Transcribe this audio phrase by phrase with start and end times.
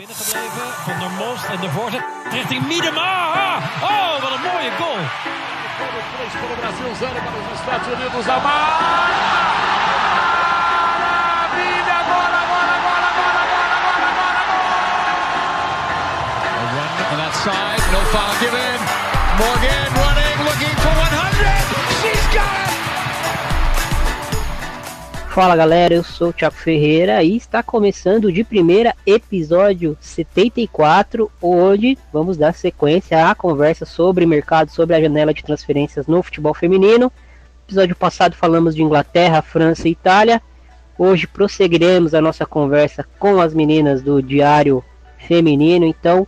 [0.00, 0.66] binnengebleven.
[0.86, 3.10] Van der Most en de voorzet richting Miedema.
[3.44, 3.56] Ah!
[3.92, 5.02] Oh, wat een mooie goal.
[6.40, 8.24] Para o Brasil, zero para os Estados Unidos.
[8.36, 8.68] Amar!
[11.04, 11.96] Maravilha!
[12.04, 14.68] Agora, agora, agora, agora, agora, agora, agora!
[16.60, 18.80] A run on that side, no foul given.
[19.40, 19.89] Morgan
[25.30, 31.96] Fala galera, eu sou o Thiago Ferreira e está começando de primeira episódio 74, onde
[32.12, 37.12] vamos dar sequência à conversa sobre mercado, sobre a janela de transferências no futebol feminino.
[37.64, 40.42] Episódio passado falamos de Inglaterra, França e Itália.
[40.98, 44.82] Hoje prosseguiremos a nossa conversa com as meninas do Diário
[45.16, 46.26] Feminino, então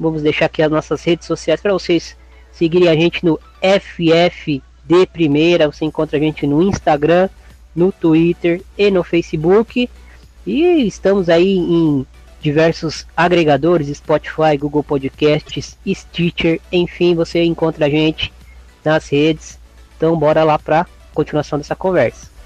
[0.00, 2.16] vamos deixar aqui as nossas redes sociais para vocês
[2.50, 4.62] seguirem a gente no FFD
[5.12, 7.28] Primeira, você encontra a gente no Instagram,
[7.74, 9.88] no Twitter e no Facebook.
[10.46, 12.06] E estamos aí em
[12.40, 18.32] diversos agregadores, Spotify, Google Podcasts, Stitcher, enfim, você encontra a gente
[18.84, 19.58] nas redes.
[19.96, 22.37] Então bora lá para continuação dessa conversa.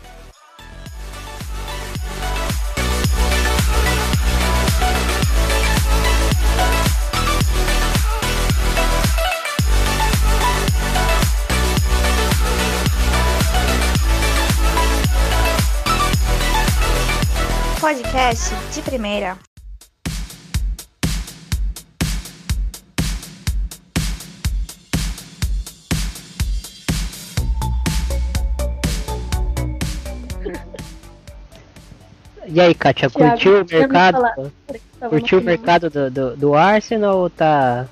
[17.92, 19.36] Podcast de primeira.
[32.46, 34.52] E aí, Kátia, Thiago, curtiu o mercado?
[35.10, 37.86] Curtiu o mercado do, do, do Arsenal ou tá,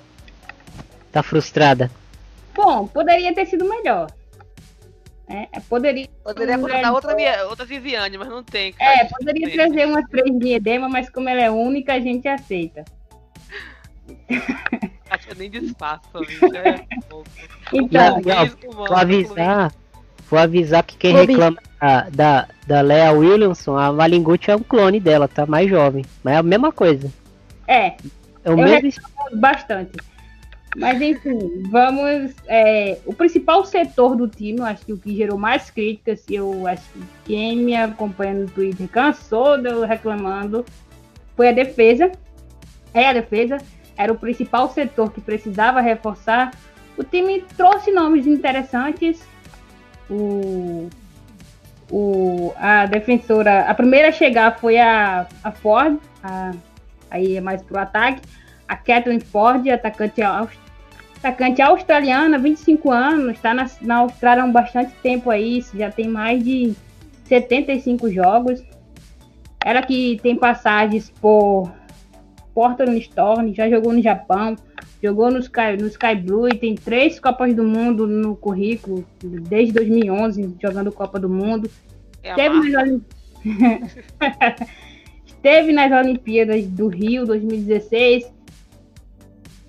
[1.13, 1.91] tá frustrada?
[2.55, 4.07] Bom, poderia ter sido melhor.
[5.31, 6.09] É, poderia.
[6.25, 6.95] Poderia um contratar melhor.
[6.95, 8.75] outra, outra Viviane, mas não tem.
[8.81, 9.55] É, poderia Tem.
[9.57, 12.85] trazer umas três de edema, mas como ela é única, a gente aceita.
[15.09, 16.45] Kátia nem despaça, bicho.
[16.57, 17.29] É pouco.
[17.73, 18.21] Então,
[18.73, 19.73] Vou avisar,
[20.29, 24.99] vou avisar que quem reclama da, da, da Lea Williamson, a Malingucci é um clone
[24.99, 26.05] dela, tá mais jovem.
[26.25, 27.09] Mas é a mesma coisa.
[27.69, 27.97] é,
[28.45, 28.91] É o Eu mesmo
[29.35, 29.93] bastante.
[30.77, 32.33] Mas enfim, vamos.
[32.47, 36.67] é, o principal setor do time, eu acho que o que gerou mais críticas, eu
[36.67, 40.65] acho que quem me acompanha no Twitter cansou de eu reclamando,
[41.37, 42.11] foi a defesa.
[42.95, 43.59] É a defesa.
[43.97, 46.53] Era o principal setor que precisava reforçar.
[46.97, 49.23] O time trouxe nomes interessantes.
[50.09, 50.89] O,
[51.91, 53.63] o, a defensora.
[53.63, 55.99] A primeira a chegar foi a, a Ford.
[56.23, 56.53] a-
[57.11, 58.23] aí é mais pro ataque
[58.71, 60.23] a Kathleen Ford, atacante,
[61.19, 66.07] atacante australiana, 25 anos, está na, na Austrália há um bastante tempo aí, já tem
[66.07, 66.73] mais de
[67.25, 68.63] 75 jogos.
[69.65, 71.69] Ela que tem passagens por
[72.55, 74.55] Portland Storm, já jogou no Japão,
[75.03, 79.73] jogou no Sky, no Sky Blue e tem três Copas do Mundo no currículo, desde
[79.73, 81.69] 2011, jogando Copa do Mundo.
[82.23, 82.31] É
[82.71, 83.05] nas, Olim-
[85.27, 88.39] Esteve nas Olimpíadas do Rio 2016.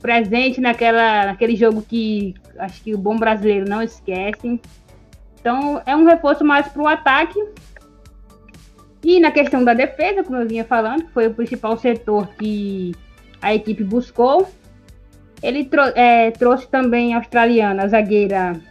[0.02, 4.60] Presente naquela, naquele jogo que acho que o bom brasileiro não esquece.
[5.40, 7.40] Então é um reforço mais para o ataque.
[9.04, 12.94] E na questão da defesa, como eu vinha falando, foi o principal setor que
[13.42, 14.48] a equipe buscou.
[15.42, 18.62] Ele é, trouxe também a australiana, a zagueira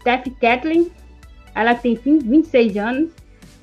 [0.00, 0.90] Steph Catlin.
[1.54, 3.12] Ela tem 26 anos.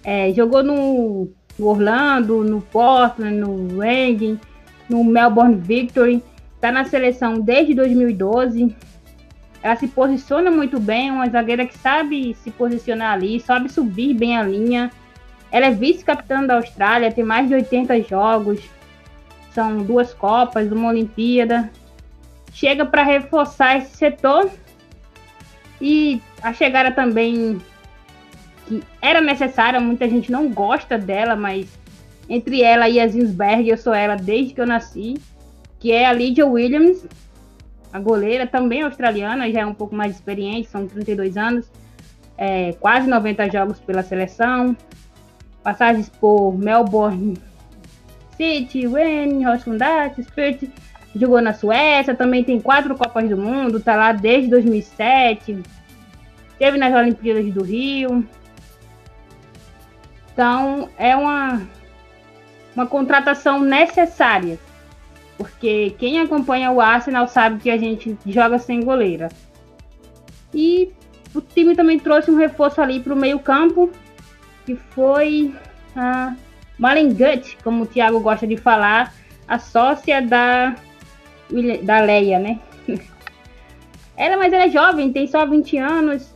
[0.04, 4.38] É, jogou no, no Orlando, no Portland, no Reading,
[4.90, 6.22] no Melbourne Victory.
[6.58, 8.76] Está na seleção desde 2012.
[9.62, 14.36] Ela se posiciona muito bem, uma zagueira que sabe se posicionar ali, sabe subir bem
[14.36, 14.92] a linha.
[15.52, 18.60] Ela é vice-capitã da Austrália, tem mais de 80 jogos.
[19.52, 21.72] São duas Copas, uma Olimpíada.
[22.52, 24.50] Chega para reforçar esse setor.
[25.80, 27.62] E a chegada também
[28.68, 31.68] que era necessária, muita gente não gosta dela, mas
[32.28, 35.22] entre ela e a Zinsberg, eu sou ela desde que eu nasci,
[35.80, 37.06] que é a Lydia Williams,
[37.92, 41.70] a goleira, também australiana, já é um pouco mais experiente, são 32 anos,
[42.38, 44.76] é, quase 90 jogos pela seleção,
[45.64, 47.38] passagens por Melbourne
[48.36, 50.72] City, Wayne, Roskilde, Spirit,
[51.16, 55.62] jogou na Suécia, também tem quatro Copas do Mundo, tá lá desde 2007,
[56.52, 58.28] esteve nas Olimpíadas do Rio,
[60.38, 61.68] então, é uma,
[62.76, 64.60] uma contratação necessária.
[65.38, 69.30] Porque quem acompanha o Arsenal sabe que a gente joga sem goleira.
[70.54, 70.92] E
[71.34, 73.92] o time também trouxe um reforço ali para o meio-campo,
[74.66, 75.54] que foi
[75.96, 76.36] a
[76.78, 79.14] Malengut, como o Thiago gosta de falar.
[79.48, 80.76] a sócia da,
[81.84, 82.60] da Leia, né?
[84.18, 86.34] ela, mas ela é jovem, tem só 20 anos,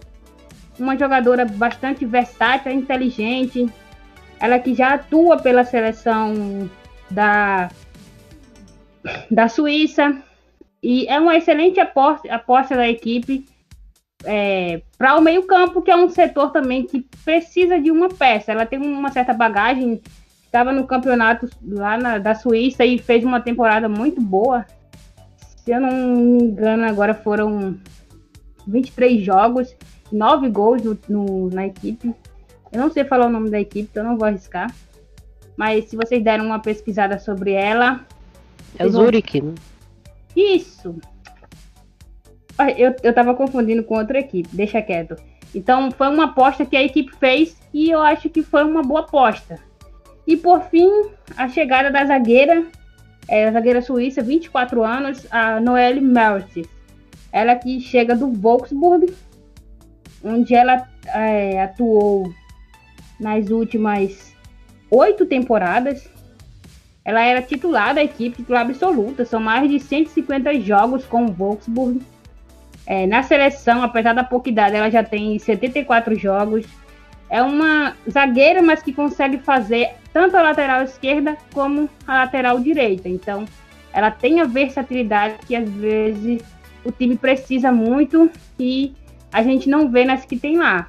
[0.80, 3.68] uma jogadora bastante versátil, inteligente,
[4.39, 6.69] ela que já atua pela seleção
[7.09, 7.69] da,
[9.30, 10.21] da Suíça,
[10.83, 13.45] e é uma excelente aposta, aposta da equipe
[14.24, 18.51] é, para o meio-campo, que é um setor também que precisa de uma peça.
[18.51, 20.01] Ela tem uma certa bagagem,
[20.44, 24.65] estava no campeonato lá na, da Suíça e fez uma temporada muito boa.
[25.57, 27.77] Se eu não me engano, agora foram
[28.68, 29.75] 23 jogos,
[30.12, 32.13] 9 gols no, no, na equipe.
[32.71, 34.74] Eu não sei falar o nome da equipe, então não vou arriscar.
[35.56, 38.06] Mas se vocês deram uma pesquisada sobre ela.
[38.77, 39.53] É Zurich, né?
[40.35, 40.95] Isso!
[42.77, 45.15] Eu, eu tava confundindo com outra equipe, deixa quieto.
[45.53, 49.01] Então foi uma aposta que a equipe fez e eu acho que foi uma boa
[49.01, 49.59] aposta.
[50.25, 50.89] E por fim,
[51.35, 52.65] a chegada da zagueira,
[53.27, 56.68] é, a zagueira suíça, 24 anos, a Noelle Mertens.
[57.31, 59.13] Ela que chega do Wolfsburg,
[60.23, 62.31] onde ela é, atuou
[63.19, 64.35] nas últimas
[64.89, 66.09] oito temporadas.
[67.03, 69.25] Ela era titular da equipe, titular absoluta.
[69.25, 72.01] São mais de 150 jogos com o Wolfsburg.
[72.86, 76.65] É, na seleção, apesar da pouca idade, ela já tem 74 jogos.
[77.30, 83.07] É uma zagueira, mas que consegue fazer tanto a lateral esquerda como a lateral direita.
[83.07, 83.45] Então,
[83.94, 86.42] ela tem a versatilidade que às vezes
[86.83, 88.94] o time precisa muito e
[89.31, 90.88] a gente não vê nas que tem lá.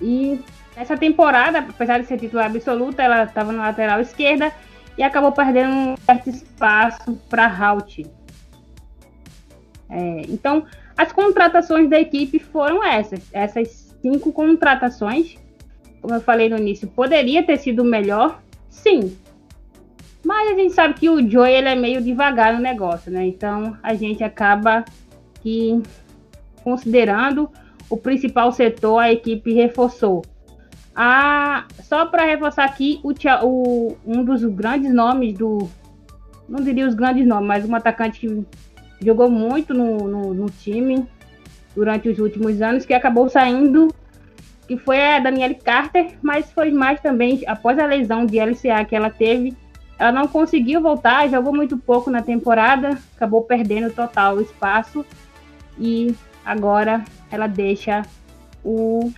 [0.00, 0.40] E
[0.76, 4.52] nessa temporada, apesar de ser titular absoluta, ela estava na lateral esquerda
[4.96, 8.06] e acabou perdendo um certo espaço para Halt.
[9.90, 10.64] É, então,
[10.96, 15.36] as contratações da equipe foram essas, essas cinco contratações.
[16.00, 19.16] Como eu falei no início, poderia ter sido melhor, sim.
[20.24, 23.26] Mas a gente sabe que o Joey ele é meio devagar no negócio, né?
[23.26, 24.84] Então a gente acaba
[25.42, 25.82] que
[26.62, 27.50] considerando
[27.90, 30.22] o principal setor, a equipe reforçou.
[31.82, 33.12] Só para reforçar aqui, o,
[33.42, 35.68] o, um dos grandes nomes do.
[36.48, 38.46] Não diria os grandes nomes, mas um atacante que
[39.04, 41.06] jogou muito no, no, no time
[41.74, 43.88] durante os últimos anos, que acabou saindo,
[44.68, 48.94] que foi a Danielle Carter, mas foi mais também após a lesão de LCA que
[48.94, 49.56] ela teve.
[49.98, 55.04] Ela não conseguiu voltar, jogou muito pouco na temporada, acabou perdendo total o espaço
[55.78, 56.14] e
[56.44, 58.02] agora ela deixa
[58.64, 59.12] o,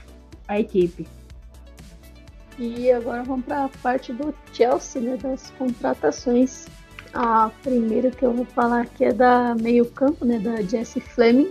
[0.46, 1.15] a equipe.
[2.58, 6.66] E agora vamos para a parte do Chelsea, né, das contratações.
[7.12, 11.50] A primeira que eu vou falar aqui é da meio-campo, né, da Jessie Fleming,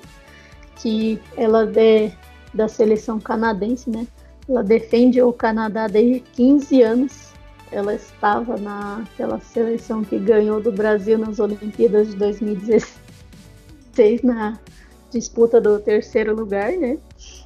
[0.75, 2.11] que ela é
[2.53, 4.07] da seleção canadense, né?
[4.47, 7.33] Ela defende o Canadá desde 15 anos.
[7.71, 14.59] Ela estava naquela seleção que ganhou do Brasil nas Olimpíadas de 2016 na
[15.09, 16.97] disputa do terceiro lugar, né?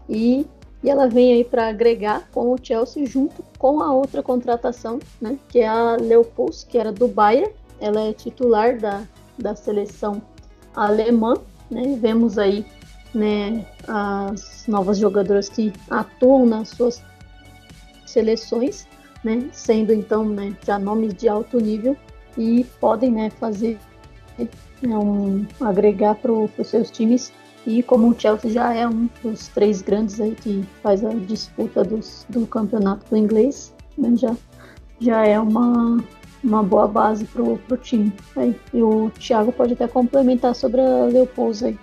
[0.09, 0.45] E,
[0.83, 5.37] e ela vem aí para agregar com o Chelsea junto com a outra contratação, né?
[5.49, 7.51] Que é a Leopolds, que era do Bayern.
[7.81, 9.03] Ela é titular da,
[9.37, 10.21] da seleção
[10.73, 11.35] alemã,
[11.69, 11.97] né?
[11.99, 12.65] Vemos aí
[13.13, 17.03] né, as novas jogadoras que atuam nas suas
[18.05, 18.87] seleções,
[19.23, 21.95] né, sendo então né, já nomes de alto nível
[22.37, 23.77] e podem né, fazer
[24.37, 27.33] né, um, agregar para os seus times
[27.65, 31.83] e como o Chelsea já é um dos três grandes aí que faz a disputa
[31.83, 34.35] dos, do campeonato inglês, né, já,
[34.99, 36.03] já é uma,
[36.43, 38.13] uma boa base para o time.
[38.35, 41.77] Aí, e o Thiago pode até complementar sobre a Leopoldo aí.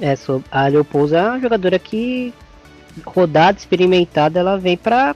[0.00, 0.14] É,
[0.50, 2.32] a Leopoldo é uma jogadora que
[3.06, 5.14] rodada, experimentada, ela vem para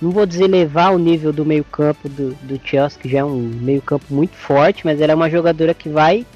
[0.00, 3.38] não vou dizer levar o nível do meio-campo do, do Chelsea, que já é um
[3.38, 6.26] meio-campo muito forte, mas ela é uma jogadora que vai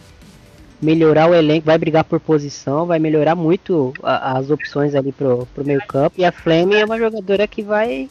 [0.80, 5.46] melhorar o elenco, vai brigar por posição, vai melhorar muito a, as opções ali pro,
[5.54, 6.14] pro meio-campo.
[6.18, 8.08] E a Flame é uma jogadora que vai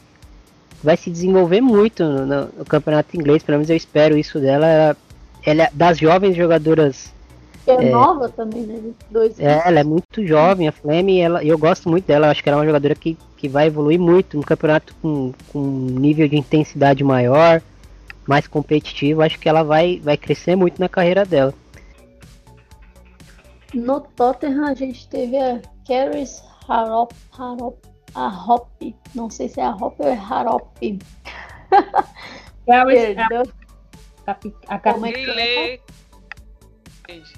[0.81, 4.65] vai se desenvolver muito no, no, campeonato inglês, pelo menos eu espero isso dela.
[4.65, 4.97] Ela,
[5.45, 7.11] ela é das jovens jogadoras
[7.67, 8.91] é, é, nova também, né?
[9.09, 12.49] Dois é, ela é muito jovem, a Flame, ela, eu gosto muito dela, acho que
[12.49, 16.27] ela é uma jogadora que, que vai evoluir muito no campeonato com, com um nível
[16.27, 17.61] de intensidade maior,
[18.27, 21.53] mais competitivo, acho que ela vai, vai crescer muito na carreira dela.
[23.73, 27.77] No Tottenham a gente teve a Caris Harop, Harop,
[28.15, 28.67] a Hop,
[29.13, 30.67] não sei se é a Hop ou é Harop.
[32.65, 33.17] Caris,
[34.25, 34.37] a, a,
[34.67, 34.79] a, a,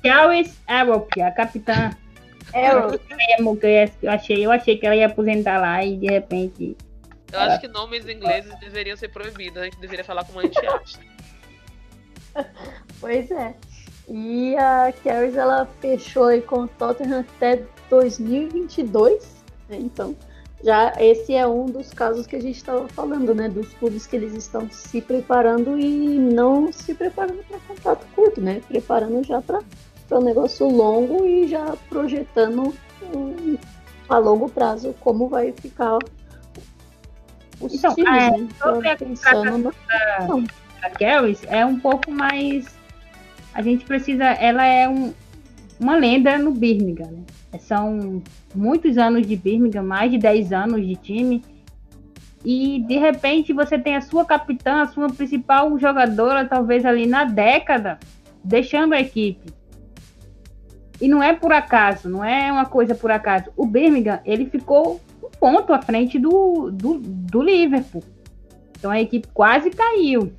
[0.04, 1.92] Charles Aerop, a capitã.
[2.54, 3.00] Aerop.
[4.01, 6.75] Eu achei, eu achei que ela ia aposentar lá e de repente
[7.32, 9.62] Eu acho que nomes ingleses deveriam ser proibidos.
[9.62, 11.00] A gente deveria falar como a gente acha.
[13.00, 13.56] Pois é.
[14.08, 19.44] E a Carries ela fechou aí com o Tottenham até 2022.
[19.70, 19.78] Né?
[19.80, 20.16] Então,
[20.63, 23.50] já esse é um dos casos que a gente estava falando, né?
[23.50, 28.62] Dos clubes que eles estão se preparando e não se preparando para contrato curto, né?
[28.68, 29.62] Preparando já para
[30.12, 32.74] um negócio longo e já projetando
[33.15, 33.58] um,
[34.08, 35.98] a longo prazo como vai ficar
[37.60, 38.48] os Então, times, é, né?
[38.62, 39.74] sobre a pensando no...
[39.74, 40.44] contratação
[40.82, 42.65] da Garris é um pouco mais.
[43.53, 44.25] A gente precisa.
[44.25, 45.13] Ela é um,
[45.80, 47.24] uma lenda no Birmingham, né?
[47.60, 48.22] São
[48.55, 51.43] muitos anos de Birmingham, mais de 10 anos de time.
[52.43, 57.24] E de repente você tem a sua capitã, a sua principal jogadora, talvez ali na
[57.24, 58.00] década,
[58.43, 59.53] deixando a equipe.
[61.00, 63.51] E não é por acaso, não é uma coisa por acaso.
[63.58, 68.03] O Birmingham, ele ficou um ponto à frente do, do, do Liverpool.
[68.77, 70.31] Então a equipe quase caiu.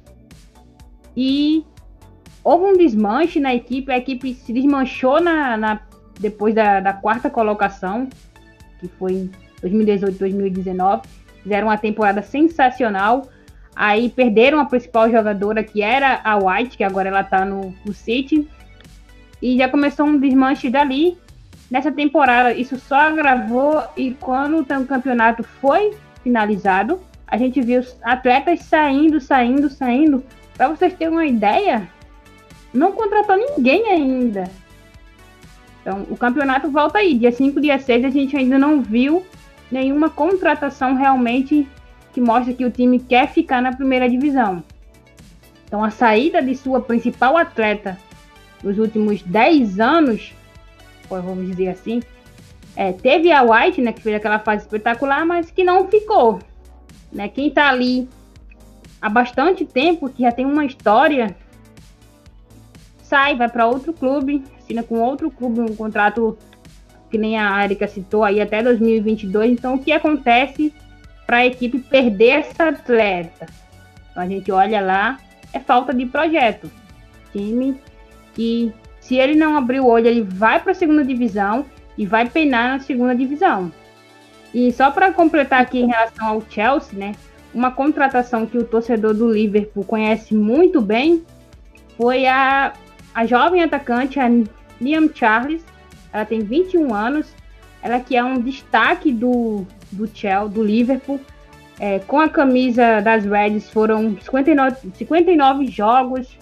[1.16, 1.64] E
[2.42, 5.76] houve um desmanche na equipe, a equipe se desmanchou na, na
[6.22, 8.08] depois da, da quarta colocação,
[8.78, 11.02] que foi em 2018, 2019.
[11.42, 13.28] Fizeram uma temporada sensacional.
[13.74, 17.92] Aí perderam a principal jogadora, que era a White, que agora ela tá no, no
[17.92, 18.48] City.
[19.40, 21.18] E já começou um desmanche dali.
[21.70, 23.82] Nessa temporada, isso só agravou.
[23.96, 30.22] E quando o campeonato foi finalizado, a gente viu atletas saindo, saindo, saindo.
[30.54, 31.88] Para vocês terem uma ideia,
[32.72, 34.44] não contratou ninguém ainda.
[35.82, 37.14] Então, o campeonato volta aí.
[37.18, 39.26] Dia 5, dia 6, a gente ainda não viu
[39.70, 41.68] nenhuma contratação realmente
[42.12, 44.62] que mostra que o time quer ficar na primeira divisão.
[45.66, 47.98] Então, a saída de sua principal atleta
[48.62, 50.32] nos últimos 10 anos,
[51.08, 52.00] vamos dizer assim,
[52.76, 56.38] é, teve a White, né, que fez aquela fase espetacular, mas que não ficou.
[57.10, 57.28] Né?
[57.28, 58.08] Quem está ali
[59.00, 61.34] há bastante tempo, que já tem uma história,
[63.02, 66.38] sai, vai para outro clube, assina com outro clube um contrato
[67.10, 69.52] que nem a Erika citou aí até 2022.
[69.52, 70.72] Então, o que acontece
[71.26, 73.46] para a equipe perder essa atleta?
[74.10, 75.18] Então, a gente olha lá,
[75.52, 76.70] é falta de projeto.
[77.32, 77.76] Time
[78.34, 81.66] que, se ele não abrir o olho, ele vai para a segunda divisão
[81.98, 83.70] e vai peinar na segunda divisão.
[84.54, 87.12] E só para completar aqui em relação ao Chelsea, né?
[87.54, 91.22] Uma contratação que o torcedor do Liverpool conhece muito bem
[91.96, 92.72] foi a,
[93.14, 94.28] a jovem atacante, a
[94.80, 95.64] Liam Charles.
[96.12, 97.34] Ela tem 21 anos.
[97.82, 101.20] Ela que é um destaque do, do Chelsea, do Liverpool.
[101.80, 106.38] É, com a camisa das Reds foram 59, 59 jogos,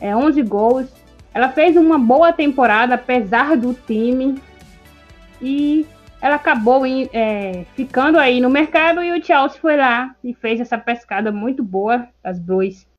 [0.00, 0.88] é, 11 gols.
[1.32, 4.40] Ela fez uma boa temporada, apesar do time.
[5.40, 5.86] E
[6.20, 10.60] ela acabou em, é, ficando aí no mercado e o Chelsea foi lá e fez
[10.60, 12.89] essa pescada muito boa das Blues.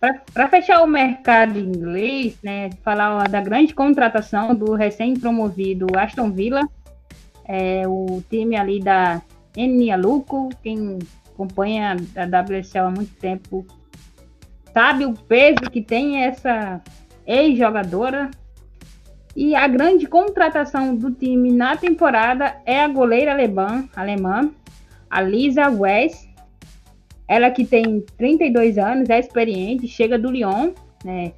[0.00, 6.66] Para fechar o mercado inglês, né, falar da grande contratação do recém-promovido Aston Villa,
[7.44, 9.20] é, o time ali da
[9.54, 10.98] Enia Luco, quem
[11.34, 13.66] acompanha a WSL há muito tempo
[14.72, 16.80] sabe o peso que tem essa
[17.26, 18.30] ex-jogadora.
[19.34, 24.50] E a grande contratação do time na temporada é a goleira alemã, alemã
[25.08, 26.29] a Lisa West.
[27.30, 30.72] Ela que tem 32 anos, é experiente, chega do Lyon.
[31.04, 31.30] Né?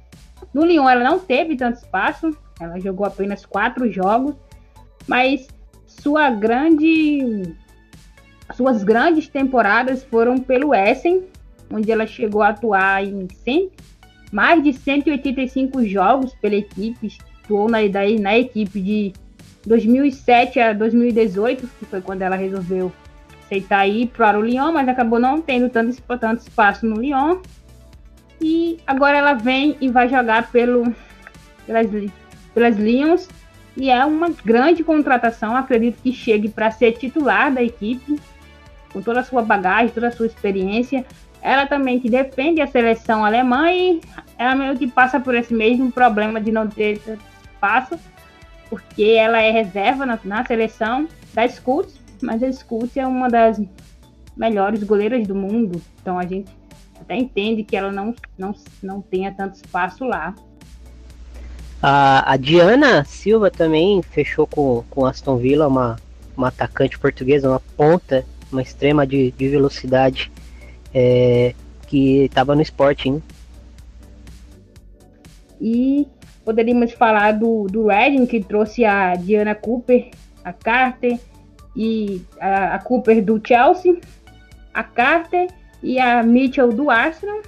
[0.51, 4.33] No Lyon ela não teve tanto espaço, ela jogou apenas quatro jogos,
[5.07, 5.47] mas
[5.85, 7.43] sua grande,
[8.55, 11.25] suas grandes temporadas foram pelo Essen,
[11.71, 13.69] onde ela chegou a atuar em 100,
[14.31, 17.77] mais de 185 jogos pela equipe, atuou na,
[18.19, 19.13] na equipe de
[19.67, 22.91] 2007 a 2018, que foi quando ela resolveu
[23.53, 27.37] aceitar ir para o Lyon, mas acabou não tendo tanto, tanto espaço no Lyon.
[28.41, 30.93] E agora ela vem e vai jogar pelo,
[31.65, 31.87] pelas,
[32.53, 33.29] pelas Lions.
[33.77, 35.55] E é uma grande contratação.
[35.55, 38.19] Acredito que chegue para ser titular da equipe,
[38.91, 41.05] com toda a sua bagagem, toda a sua experiência.
[41.41, 44.01] Ela também que defende a seleção alemã e
[44.37, 47.01] ela meio que passa por esse mesmo problema de não ter
[47.43, 47.99] espaço,
[48.69, 53.61] porque ela é reserva na, na seleção da Scots, mas a Scots é uma das
[54.35, 56.49] melhores goleiras do mundo, então a gente
[56.99, 60.33] até entende que ela não, não, não tenha tanto espaço lá.
[61.81, 65.97] A, a Diana Silva também fechou com, com Aston Villa, uma,
[66.35, 70.31] uma atacante portuguesa, uma ponta, uma extrema de, de velocidade,
[70.93, 71.53] é,
[71.87, 73.21] que estava no Sporting.
[75.59, 76.07] E
[76.45, 80.09] poderíamos falar do, do Redding, que trouxe a Diana Cooper,
[80.43, 81.19] a Carter,
[81.75, 83.99] e a, a Cooper do Chelsea,
[84.73, 85.47] a Carter
[85.81, 87.41] e a Mitchell do Arsenal.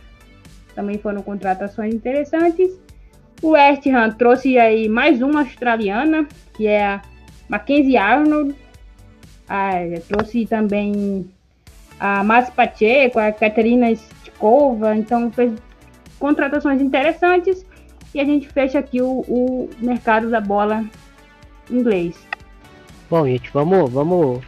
[0.74, 2.72] Também foram contratações interessantes.
[3.42, 7.02] O West Ham trouxe aí mais uma australiana, que é a
[7.48, 8.56] Mackenzie Arnold.
[9.48, 9.74] Ah,
[10.08, 11.30] trouxe também
[12.00, 14.96] a Mas Pacheco, a Caterina Stikova.
[14.96, 15.54] Então, fez
[16.20, 17.66] contratações interessantes.
[18.14, 20.84] E a gente fecha aqui o, o mercado da bola
[21.70, 22.16] inglês.
[23.08, 24.42] Bom, gente, vamos, vamos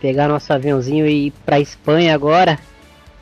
[0.00, 2.58] pegar nosso aviãozinho e ir para Espanha agora.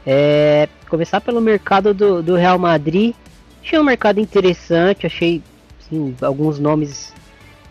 [0.06, 3.14] É, começar pelo mercado do, do Real Madrid.
[3.62, 5.42] Achei um mercado interessante, achei
[5.80, 7.12] assim, alguns nomes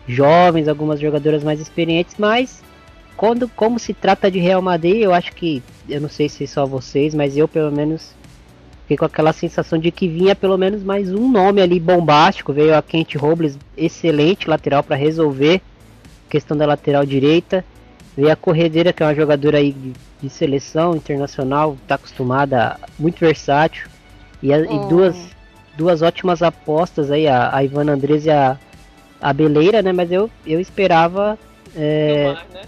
[0.06, 2.62] jovens, algumas jogadoras mais experientes, mas
[3.16, 6.64] quando como se trata de Real Madrid, eu acho que eu não sei se só
[6.64, 8.14] vocês, mas eu pelo menos
[8.82, 12.52] fiquei com aquela sensação de que vinha pelo menos mais um nome ali bombástico.
[12.52, 15.60] Veio a Kent Robles, excelente lateral para resolver
[16.28, 17.64] questão da lateral direita.
[18.16, 23.18] Veio a Corredeira, que é uma jogadora aí de, de seleção internacional, está acostumada, muito
[23.18, 23.88] versátil.
[24.42, 25.16] E, a, e, duas,
[25.76, 28.58] duas ótimas apostas aí, a, a Ivana Andres e a,
[29.20, 29.92] a Beleira, né?
[29.92, 31.38] Mas eu, eu esperava.
[31.74, 32.62] É, né?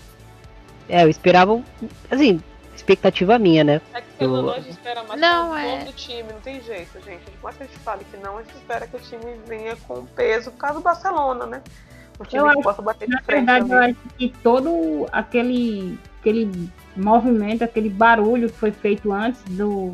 [0.88, 1.62] é, eu esperava.
[2.10, 2.40] Assim,
[2.74, 3.80] expectativa minha, né?
[3.92, 5.84] É que pelo menos a gente espera mais não, é...
[5.84, 7.24] do time, não tem jeito, gente.
[7.32, 9.76] Por mais que a gente fale que não, a gente espera que o time venha
[9.88, 11.62] com peso, por causa do Barcelona, né?
[12.18, 13.44] O time eu que acho, possa bater de frente.
[13.44, 13.76] Na verdade, também.
[13.76, 19.92] eu acho que todo aquele, aquele movimento, aquele barulho que foi feito antes do.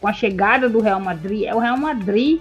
[0.00, 2.40] com a chegada do Real Madrid, é o Real Madrid.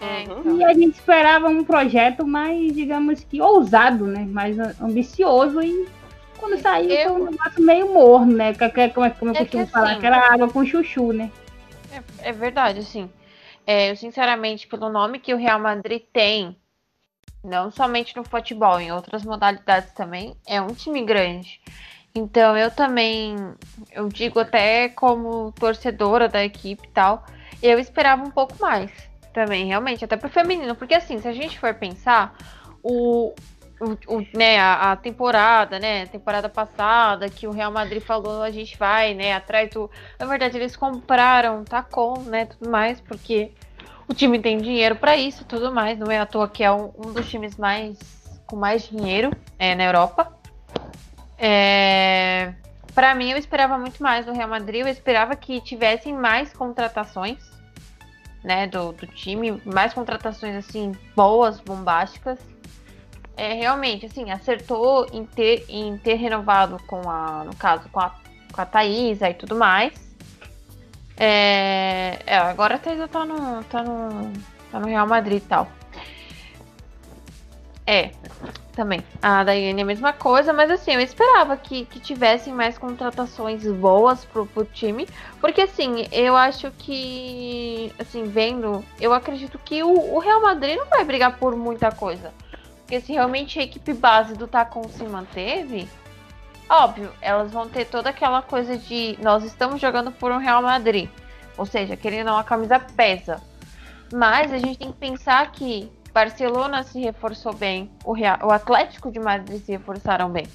[0.00, 0.58] É, então.
[0.58, 4.26] E a gente esperava um projeto mais, digamos que, ousado, né?
[4.28, 5.88] Mais ambicioso e
[6.38, 7.10] quando saiu eu...
[7.10, 8.54] foi um negócio meio morno, né?
[8.54, 11.30] Como, como eu é costumo falar, assim, aquela água com chuchu, né?
[11.92, 13.10] É, é verdade, assim.
[13.66, 16.56] É, eu, sinceramente, pelo nome que o Real Madrid tem,
[17.46, 21.60] não somente no futebol, em outras modalidades também, é um time grande.
[22.14, 23.36] Então eu também,
[23.92, 27.24] eu digo até como torcedora da equipe e tal,
[27.62, 28.90] eu esperava um pouco mais
[29.32, 32.34] também, realmente, até pro feminino, porque assim, se a gente for pensar,
[32.82, 33.34] o,
[33.78, 38.50] o, o, né, a, a, temporada, né, temporada passada, que o Real Madrid falou, a
[38.50, 39.90] gente vai, né, atrás do...
[40.18, 43.52] Na verdade, eles compraram Tacom, né, tudo mais, porque
[44.08, 46.92] o time tem dinheiro para isso tudo mais, não é à toa que é um,
[46.96, 47.98] um dos times mais
[48.46, 50.32] com mais dinheiro é, na Europa.
[51.38, 52.54] É,
[52.94, 57.38] para mim, eu esperava muito mais do Real Madrid, eu esperava que tivessem mais contratações,
[58.42, 62.38] né, do, do time, mais contratações, assim, boas, bombásticas,
[63.36, 68.14] é, realmente, assim, acertou em ter, em ter renovado com a, no caso, com a,
[68.50, 70.05] com a Thaisa e tudo mais.
[71.16, 74.32] É, é, agora a Thaisa tá no, tá, no,
[74.70, 75.68] tá no Real Madrid e tal.
[77.86, 78.10] É,
[78.76, 79.02] também.
[79.22, 83.66] A Daiane é a mesma coisa, mas assim, eu esperava que, que tivessem mais contratações
[83.66, 85.08] boas pro, pro time.
[85.40, 90.86] Porque assim, eu acho que, assim, vendo, eu acredito que o, o Real Madrid não
[90.86, 92.32] vai brigar por muita coisa.
[92.82, 95.88] Porque se realmente a equipe base do Tacon se manteve,
[96.68, 101.08] óbvio, elas vão ter toda aquela coisa de nós estamos jogando por um Real Madrid.
[101.56, 103.40] Ou seja, querendo ou não, a camisa pesa.
[104.12, 109.10] Mas a gente tem que pensar que Barcelona se reforçou bem, o, Real, o Atlético
[109.10, 110.46] de Madrid se reforçaram bem.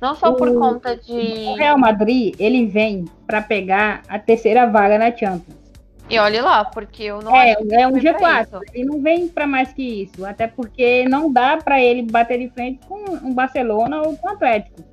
[0.00, 1.46] Não só o, por conta de.
[1.48, 5.62] O Real Madrid, ele vem para pegar a terceira vaga na Champions.
[6.10, 7.34] E olhe lá, porque eu não.
[7.36, 8.62] É, é um G4.
[8.74, 10.26] Ele não vem para mais que isso.
[10.26, 14.30] Até porque não dá para ele bater de frente com um Barcelona ou com o
[14.30, 14.91] Atlético.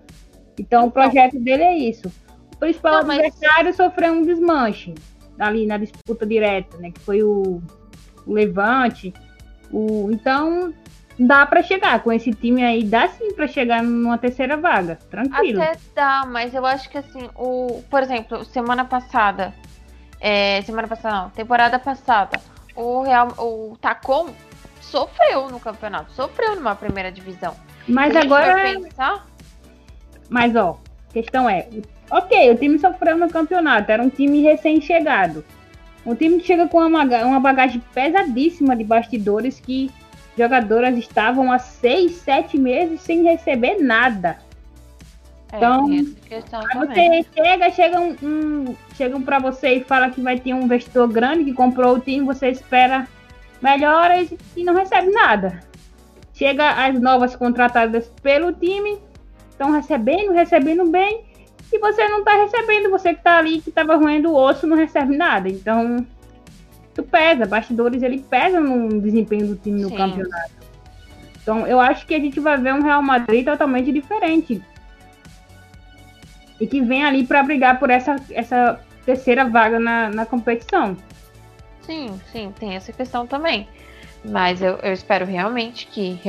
[0.59, 2.11] Então, o projeto dele é isso.
[2.53, 3.75] O principal não, adversário mas...
[3.75, 4.93] sofreu um desmanche
[5.39, 6.91] ali na disputa direta, né?
[6.91, 7.61] Que foi o,
[8.25, 9.13] o Levante.
[9.71, 10.09] O...
[10.11, 10.73] Então,
[11.17, 15.61] dá para chegar com esse time aí, dá sim para chegar numa terceira vaga, tranquilo.
[15.61, 19.53] Até dá, mas eu acho que assim, o, por exemplo, semana passada
[20.19, 22.39] é, semana passada não, temporada passada,
[22.75, 24.33] o Real, o Tacom
[24.81, 27.55] sofreu no campeonato, sofreu numa primeira divisão.
[27.87, 28.55] Mas agora.
[28.73, 29.27] Pensar...
[30.29, 31.67] Mas ó, a questão é,
[32.11, 35.43] ok, o time sofreu no campeonato, era um time recém-chegado.
[36.05, 39.91] Um time que chega com uma, uma bagagem pesadíssima de bastidores que
[40.37, 44.37] jogadoras estavam há seis, sete meses sem receber nada.
[45.51, 50.53] É, então, você chega, chega um, um chegam para você e fala que vai ter
[50.53, 53.07] um investidor grande que comprou o time, você espera
[53.61, 55.59] melhoras e não recebe nada.
[56.33, 58.99] Chega as novas contratadas pelo time,
[59.59, 61.25] estão recebendo, recebendo bem,
[61.71, 64.77] e você não está recebendo, você que está ali, que estava roendo o osso, não
[64.77, 65.49] recebe nada.
[65.49, 66.07] Então,
[66.93, 69.97] isso pesa, bastidores ele pesa no desempenho do time no Sim.
[69.97, 70.51] campeonato.
[71.41, 74.63] Então, eu acho que a gente vai ver um Real Madrid totalmente diferente
[76.59, 80.95] e que vem ali para brigar por essa, essa terceira vaga na, na competição.
[81.81, 83.67] Sim, sim, tem essa questão também.
[84.23, 86.19] Mas eu, eu espero realmente que,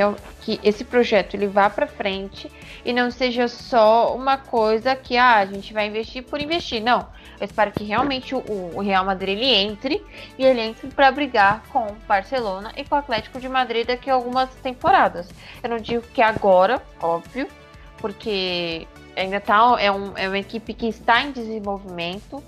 [0.43, 2.51] que esse projeto ele vá para frente
[2.85, 6.81] e não seja só uma coisa que ah, a gente vai investir por investir.
[6.81, 7.09] Não,
[7.41, 8.43] eu espero que realmente o,
[8.75, 10.05] o Real Madrid ele entre
[10.39, 14.09] e ele entre para brigar com o Barcelona e com o Atlético de Madrid daqui
[14.09, 15.29] a algumas temporadas.
[15.63, 17.49] Eu não digo que agora, óbvio,
[17.99, 22.43] porque ainda tá é, um, é uma equipe que está em desenvolvimento.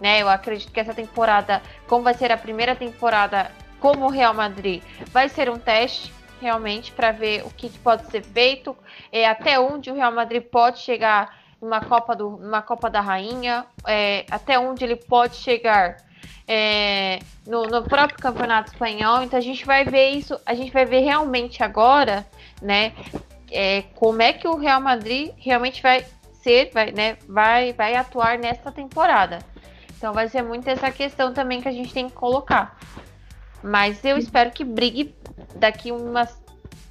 [0.00, 4.34] Né, eu acredito que essa temporada, como vai ser a primeira temporada como o Real
[4.34, 8.76] Madrid, vai ser um teste realmente para ver o que, pode ser feito,
[9.10, 13.66] é, até onde o Real Madrid pode chegar numa Copa, do, numa Copa da Rainha,
[13.86, 15.96] é, até onde ele pode chegar
[16.46, 19.22] é, no, no, próprio Campeonato Espanhol.
[19.22, 22.26] Então a gente vai ver isso, a gente vai ver realmente agora,
[22.62, 22.92] né,
[23.50, 26.06] é, como é que o Real Madrid realmente vai
[26.42, 29.40] ser, vai, né, vai, vai atuar nesta temporada.
[29.96, 32.78] Então vai ser muito essa questão também que a gente tem que colocar.
[33.62, 35.14] Mas eu espero que brigue
[35.56, 36.36] daqui umas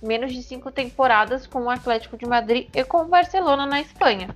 [0.01, 4.29] menos de cinco temporadas com o Atlético de Madrid e com o Barcelona na Espanha.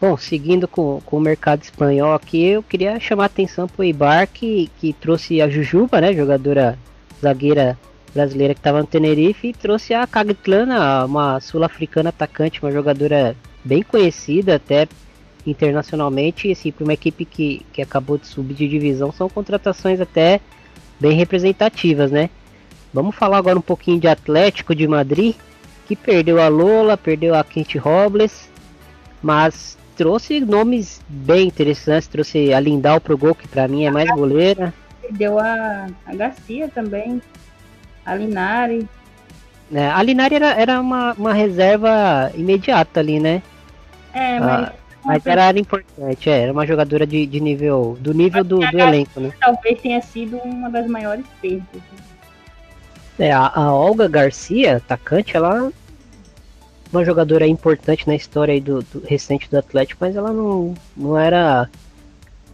[0.00, 3.84] Bom, seguindo com, com o mercado espanhol aqui, eu queria chamar a atenção para o
[3.84, 6.78] Ibar, que, que trouxe a Jujuba, né, jogadora
[7.20, 7.76] zagueira
[8.14, 13.82] brasileira que estava no Tenerife, e trouxe a Cagitlana, uma sul-africana atacante, uma jogadora bem
[13.82, 14.86] conhecida até
[15.44, 20.00] internacionalmente, e assim, para uma equipe que, que acabou de subir de divisão, são contratações
[20.00, 20.40] até
[20.98, 22.30] bem representativas, né?
[22.92, 25.34] Vamos falar agora um pouquinho de Atlético de Madrid,
[25.86, 28.48] que perdeu a Lola, perdeu a Kent Robles,
[29.22, 34.08] mas trouxe nomes bem interessantes, trouxe a Lindal pro gol, que para mim é mais
[34.10, 34.72] goleira.
[35.02, 37.20] Perdeu a, a Garcia também,
[38.04, 38.88] a Linari.
[39.72, 43.42] É, a Linari era, era uma, uma reserva imediata ali, né?
[44.14, 44.68] É, mas...
[44.68, 44.72] Ah,
[45.08, 47.96] mas era, era importante, é, era uma jogadora de, de nível.
[47.98, 49.32] do nível do, do elenco, né?
[49.40, 51.82] Talvez tenha sido uma das maiores perdas.
[53.18, 55.72] É, a, a Olga Garcia, atacante, ela
[56.92, 61.68] uma jogadora importante na história do, do, recente do Atlético, mas ela não, não era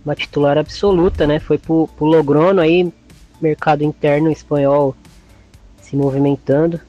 [0.05, 1.41] uma titular absoluta, né?
[1.41, 2.93] Foi pro, pro Logrono aí,
[3.41, 4.95] mercado interno espanhol
[5.81, 6.81] se movimentando.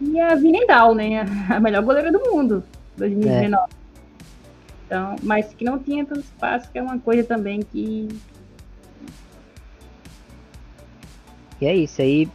[0.00, 1.26] E a Vinendal, né?
[1.50, 2.62] A melhor goleira do mundo,
[2.96, 3.64] 2019.
[3.72, 3.85] É.
[4.86, 8.08] Então, mas que não tinha tanto espaço, que é uma coisa também que.
[11.60, 12.28] E é isso, aí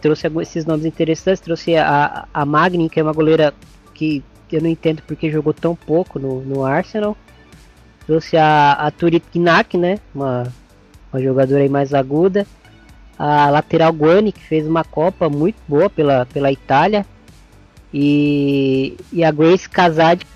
[0.00, 3.52] trouxe esses nomes interessantes, trouxe a, a Magnin, que é uma goleira
[3.94, 7.16] que eu não entendo porque jogou tão pouco no, no Arsenal.
[8.06, 9.98] Trouxe a, a Knack, né?
[10.14, 10.52] Uma,
[11.12, 12.46] uma jogadora aí mais aguda.
[13.18, 17.06] A lateral Guani, que fez uma Copa muito boa pela, pela Itália.
[17.92, 20.26] E, e a Grace Casade,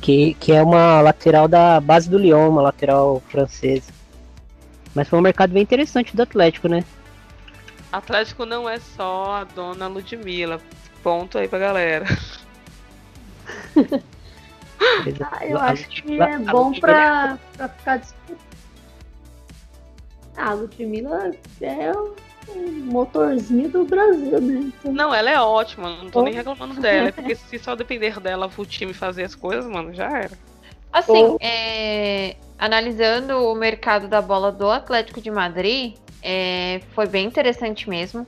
[0.00, 3.92] que, que é uma lateral da base do Lyon, uma lateral francesa.
[4.94, 6.84] Mas foi um mercado bem interessante do Atlético, né?
[7.92, 10.60] Atlético não é só a dona Ludmilla.
[11.02, 12.06] Ponto aí pra galera.
[15.20, 18.38] ah, eu acho que é bom pra, pra ficar disputando.
[20.36, 21.92] Ah, a Ludmilla é
[22.90, 24.72] motorzinho do Brasil, né?
[24.78, 24.92] Então...
[24.92, 26.22] Não, ela é ótima, não tô oh.
[26.24, 27.08] nem reclamando dela.
[27.08, 30.32] É porque se só depender dela o time fazer as coisas, mano, já era.
[30.92, 31.38] Assim, oh.
[31.40, 32.36] é...
[32.58, 36.80] analisando o mercado da bola do Atlético de Madrid, é...
[36.92, 38.26] foi bem interessante mesmo.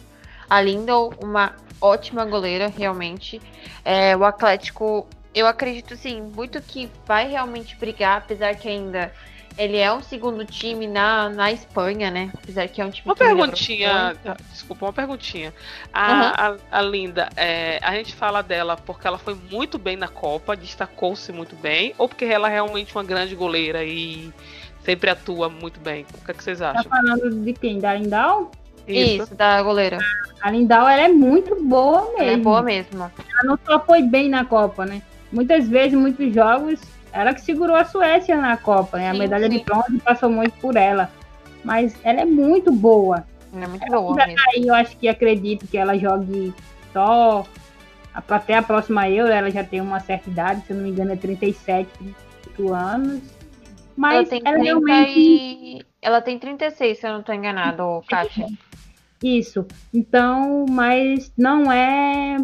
[0.49, 3.41] A Lindel, uma ótima goleira, realmente.
[3.85, 4.17] É...
[4.17, 9.13] o Atlético, eu acredito sim, muito que vai realmente brigar, apesar que ainda
[9.57, 12.31] ele é um segundo time na, na Espanha, né?
[12.35, 14.17] Apesar que é um time Uma perguntinha,
[14.51, 15.53] desculpa, uma perguntinha.
[15.93, 16.57] A, uhum.
[16.71, 20.57] a, a, Linda, é, a gente fala dela porque ela foi muito bem na Copa,
[20.57, 24.33] destacou-se muito bem, ou porque ela é realmente uma grande goleira e
[24.85, 26.07] sempre atua muito bem?
[26.15, 26.85] O que, é que vocês tá acham?
[26.85, 27.79] Tá falando de quem?
[27.79, 28.51] Da Lindal?
[28.87, 29.23] Isso.
[29.23, 29.99] Isso, da goleira.
[30.41, 32.23] A Lindal, ela é muito boa mesmo.
[32.23, 33.03] Ela é boa mesmo.
[33.03, 35.03] Ela não só foi bem na Copa, né?
[35.31, 36.81] Muitas vezes, muitos jogos,
[37.13, 39.11] ela que segurou a Suécia na Copa, né?
[39.11, 39.59] A sim, medalha sim.
[39.59, 41.11] de bronze passou muito por ela.
[41.63, 43.25] Mas ela é muito boa.
[43.55, 44.15] Ela é muito boa.
[44.15, 44.37] Mesmo.
[44.49, 46.55] Aí eu acho que acredito que ela jogue
[46.93, 47.45] só
[48.15, 49.31] até a próxima Euro.
[49.31, 51.89] Ela já tem uma certa idade, se eu não me engano, é 37
[52.71, 53.21] anos.
[53.95, 55.19] Mas ela tem, ela realmente...
[55.19, 55.87] e...
[56.01, 58.47] ela tem 36, se eu não estou enganado, Kátia.
[59.23, 59.67] Isso.
[59.93, 62.39] Então, mas não é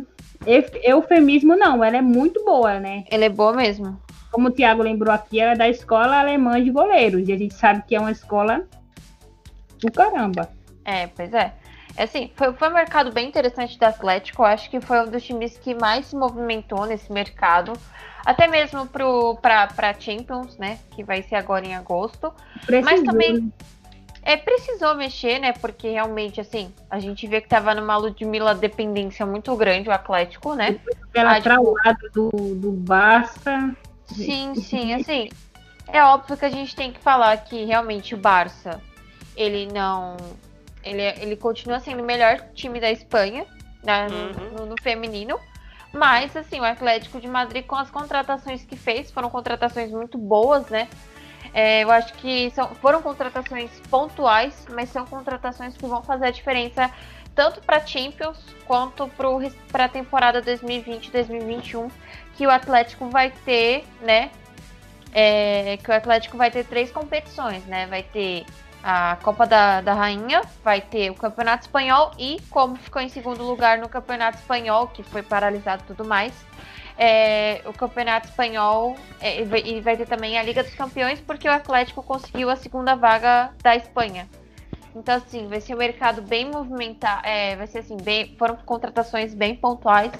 [0.85, 1.83] eufemismo, não.
[1.83, 3.05] Ela é muito boa, né?
[3.11, 3.99] Ela é boa mesmo
[4.31, 7.29] como o Thiago lembrou aqui, era da escola alemã de goleiros.
[7.29, 8.67] E a gente sabe que é uma escola
[9.81, 10.49] do caramba.
[10.85, 11.53] É, pois é.
[11.97, 14.43] Assim, foi, foi um mercado bem interessante do Atlético.
[14.43, 17.73] Eu acho que foi um dos times que mais se movimentou nesse mercado.
[18.25, 20.79] Até mesmo para Champions, né?
[20.91, 22.33] Que vai ser agora em agosto.
[22.65, 22.83] Precisou.
[22.83, 23.53] Mas também
[24.23, 25.53] é, precisou mexer, né?
[25.53, 30.55] Porque realmente, assim, a gente vê que tava numa Ludmilla dependência muito grande, o Atlético,
[30.55, 30.79] né?
[31.15, 32.31] Ela ah, tipo...
[32.31, 33.75] do, do Barça.
[34.15, 35.29] Sim, sim, assim.
[35.89, 38.81] É óbvio que a gente tem que falar que realmente o Barça,
[39.37, 40.17] ele não.
[40.83, 43.47] Ele, ele continua sendo o melhor time da Espanha
[43.83, 44.59] né, uhum.
[44.59, 45.39] no, no, feminino.
[45.93, 50.67] Mas, assim, o Atlético de Madrid, com as contratações que fez, foram contratações muito boas,
[50.69, 50.89] né?
[51.55, 56.31] É, eu acho que são, foram contratações pontuais, mas são contratações que vão fazer a
[56.31, 56.91] diferença
[57.39, 59.09] tanto para Champions quanto
[59.71, 61.89] para a temporada 2020-2021,
[62.37, 64.33] que o Atlético vai ter, né?
[65.13, 67.87] É, que o Atlético vai ter três competições, né?
[67.87, 68.45] Vai ter
[68.83, 73.45] a Copa da, da Rainha, vai ter o Campeonato Espanhol e, como ficou em segundo
[73.45, 76.33] lugar no Campeonato Espanhol, que foi paralisado tudo mais,
[76.99, 81.53] é, o Campeonato Espanhol é, e vai ter também a Liga dos Campeões, porque o
[81.53, 84.29] Atlético conseguiu a segunda vaga da Espanha.
[84.95, 89.35] Então, assim, vai ser um mercado bem movimentado, é, vai ser assim, bem, foram contratações
[89.35, 90.13] bem pontuais,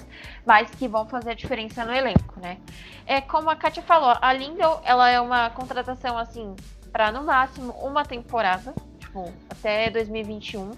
[0.45, 2.57] mas que vão fazer a diferença no elenco, né?
[3.05, 6.55] É, como a Kátia falou, a Lindel, ela é uma contratação, assim,
[6.91, 10.71] para no máximo uma temporada, tipo, até 2021,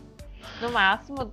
[0.62, 1.32] no máximo,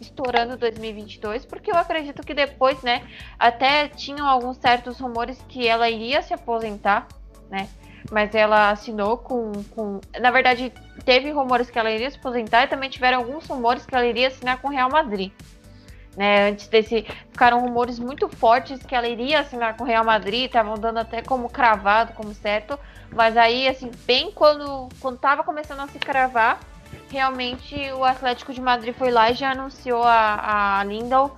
[0.00, 3.06] estourando 2022, porque eu acredito que depois, né,
[3.38, 7.08] até tinham alguns certos rumores que ela iria se aposentar,
[7.50, 7.68] né?
[8.10, 10.00] Mas ela assinou com, com.
[10.20, 10.72] Na verdade,
[11.04, 14.28] teve rumores que ela iria se aposentar e também tiveram alguns rumores que ela iria
[14.28, 15.32] assinar com o Real Madrid.
[16.16, 20.44] Né, antes desse, ficaram rumores muito fortes que ela iria assinar com o Real Madrid,
[20.44, 22.78] estavam dando até como cravado, como certo,
[23.10, 26.60] mas aí, assim, bem quando, quando tava começando a se cravar,
[27.10, 31.36] realmente o Atlético de Madrid foi lá e já anunciou a, a Lindau.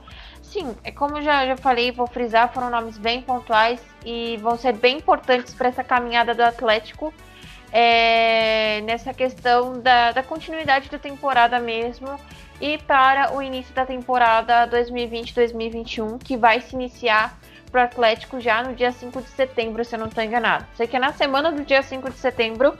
[0.56, 4.72] Sim, é como já, já falei, vou frisar, foram nomes bem pontuais e vão ser
[4.72, 7.12] bem importantes para essa caminhada do Atlético
[7.70, 12.08] é, nessa questão da, da continuidade da temporada mesmo
[12.58, 17.38] e para o início da temporada 2020-2021, que vai se iniciar
[17.70, 20.64] para o Atlético já no dia 5 de setembro, se eu não estou enganado.
[20.74, 22.74] Sei que é na semana do dia 5 de setembro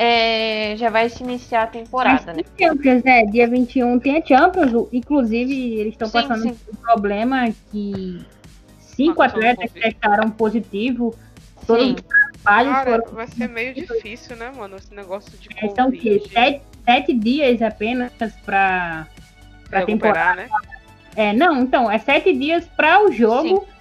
[0.00, 2.44] é, já vai se iniciar a temporada, né?
[2.56, 3.26] Champions, né?
[3.26, 6.56] Dia 21 tem a Champions, inclusive eles estão passando sim.
[6.72, 8.24] um problema que
[8.78, 11.16] cinco atletas testaram positivo.
[11.66, 11.96] Sim.
[12.44, 13.12] Cara, foram...
[13.12, 14.76] vai ser meio difícil, né, mano?
[14.76, 18.12] Esse negócio de é, São que sete, sete dias apenas
[18.46, 19.08] para
[19.68, 20.42] para temporada.
[20.42, 20.48] Né?
[21.16, 23.66] É, não, então, é sete dias para o jogo.
[23.68, 23.77] Sim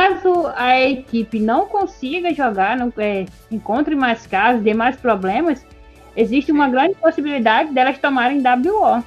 [0.00, 5.66] Caso a equipe não consiga jogar, não é, encontre mais casos, dê mais problemas,
[6.16, 9.04] existe uma grande possibilidade delas tomarem WO.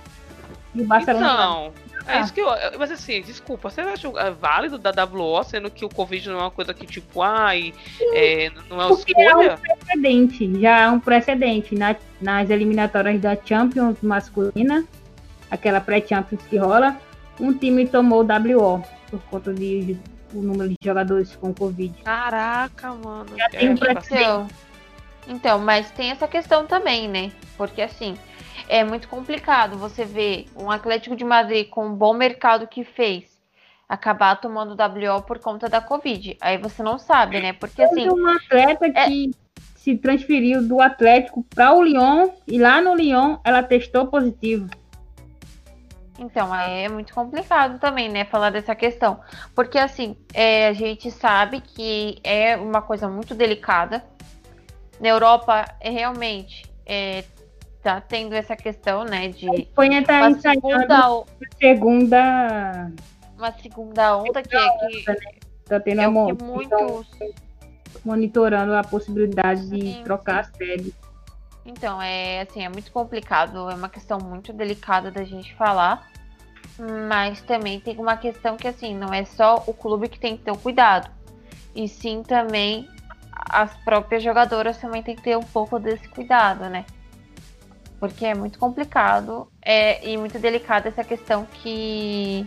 [0.76, 1.74] E o Barcelona não.
[2.06, 2.48] É isso que eu.
[2.78, 6.42] Mas assim, desculpa, você acha é válido da WO, sendo que o Covid não é
[6.42, 7.74] uma coisa que, tipo, ai,
[8.14, 9.46] é, não é Porque escolha?
[9.46, 11.76] É um precedente, já é um precedente.
[11.76, 14.86] Na, nas eliminatórias da Champions masculina,
[15.50, 16.98] aquela pré-Champions que rola,
[17.40, 19.98] um time tomou WO por conta de
[20.34, 22.02] o número de jogadores com Covid.
[22.04, 23.38] Caraca, mano.
[23.38, 24.48] Já tem um então,
[25.28, 27.32] então, mas tem essa questão também, né?
[27.58, 28.18] Porque assim,
[28.68, 33.26] é muito complicado você ver um Atlético de Madrid com um bom mercado que fez
[33.88, 36.38] acabar tomando WO por conta da Covid.
[36.42, 37.54] Aí você não sabe, né?
[37.54, 38.10] Porque assim.
[38.10, 39.06] um atleta é...
[39.06, 39.32] que
[39.76, 44.70] se transferiu do Atlético para o Lyon e lá no Lyon ela testou positivo.
[46.24, 49.20] Então, é muito complicado também, né, falar dessa questão.
[49.54, 54.04] Porque, assim, é, a gente sabe que é uma coisa muito delicada.
[55.00, 57.24] Na Europa, é realmente, é,
[57.82, 59.50] tá tendo essa questão, né, de...
[59.50, 61.26] A Espanha tá uma segunda,
[61.60, 62.92] segunda...
[63.38, 65.12] Uma segunda onda que é que...
[65.12, 65.18] Né?
[65.66, 67.08] Tá tendo é que muitos...
[68.06, 70.52] Monitorando a possibilidade sim, de trocar sim.
[70.52, 70.94] a sede.
[71.66, 76.12] Então, é assim, é muito complicado, é uma questão muito delicada da gente falar.
[77.08, 80.44] Mas também tem uma questão que assim, não é só o clube que tem que
[80.44, 81.10] ter o cuidado.
[81.76, 82.88] E sim também
[83.32, 86.86] as próprias jogadoras também tem que ter um pouco desse cuidado, né?
[88.00, 92.46] Porque é muito complicado é, e muito delicada essa questão que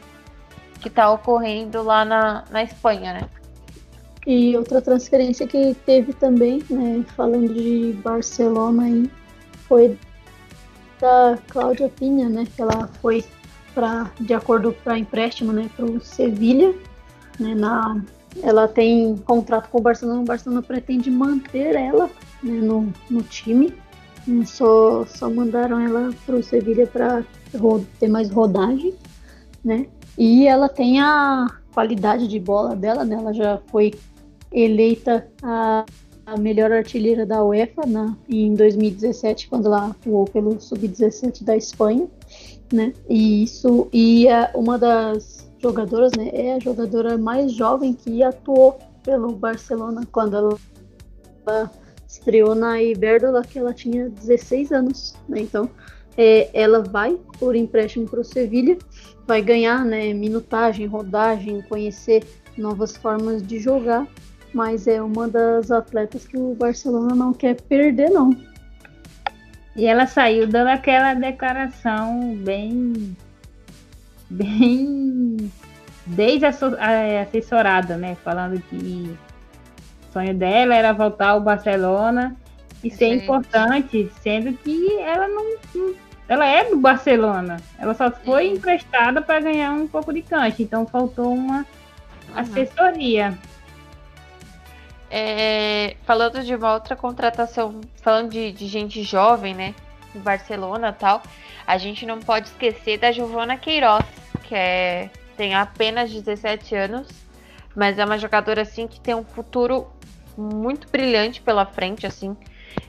[0.80, 3.20] que tá ocorrendo lá na, na Espanha, né?
[4.26, 9.10] E outra transferência que teve também, né, falando de Barcelona aí,
[9.68, 9.96] foi
[11.00, 13.24] da Cláudia Pinha, né, que ela foi
[13.72, 16.74] para de acordo para empréstimo, né, para o Sevilha,
[17.38, 18.02] né, na
[18.42, 22.10] ela tem contrato com o Barcelona, o Barcelona pretende manter ela
[22.42, 23.72] né, no, no time.
[24.44, 27.24] Só, só mandaram ela pro Sevilha para
[28.00, 28.92] ter mais rodagem,
[29.64, 29.86] né?
[30.18, 33.14] E ela tem a qualidade de bola dela, né?
[33.14, 33.94] Ela já foi
[34.58, 35.84] eleita a,
[36.24, 42.08] a melhor artilheira da UEFA na, em 2017, quando ela atuou pelo Sub-17 da Espanha,
[42.72, 42.94] né?
[43.08, 46.30] E isso, e a, uma das jogadoras, né?
[46.32, 50.58] É a jogadora mais jovem que atuou pelo Barcelona quando ela,
[51.46, 51.70] ela
[52.08, 55.40] estreou na Iberdrola, que ela tinha 16 anos, né?
[55.40, 55.68] Então,
[56.16, 58.78] é, ela vai por empréstimo para o Sevilha,
[59.26, 62.24] vai ganhar né, minutagem, rodagem, conhecer
[62.56, 64.08] novas formas de jogar,
[64.56, 68.30] mas é uma das atletas que o Barcelona não quer perder, não.
[69.76, 73.14] E ela saiu dando aquela declaração bem.
[74.30, 75.52] bem.
[76.06, 78.16] desassessorada, né?
[78.24, 79.14] Falando que
[80.08, 82.34] o sonho dela era voltar ao Barcelona
[82.82, 85.94] e ser importante, sendo que ela não, não
[86.26, 87.58] ela é do Barcelona.
[87.78, 90.62] Ela só foi emprestada para ganhar um pouco de cancha.
[90.62, 91.64] Então faltou uma uhum.
[92.34, 93.36] assessoria.
[95.10, 99.74] É, falando de uma outra contratação, falando de, de gente jovem, né?
[100.12, 101.22] Do Barcelona tal,
[101.66, 104.04] a gente não pode esquecer da Giovana Queiroz,
[104.44, 107.08] que é, tem apenas 17 anos,
[107.74, 109.86] mas é uma jogadora assim que tem um futuro
[110.36, 112.36] muito brilhante pela frente, assim.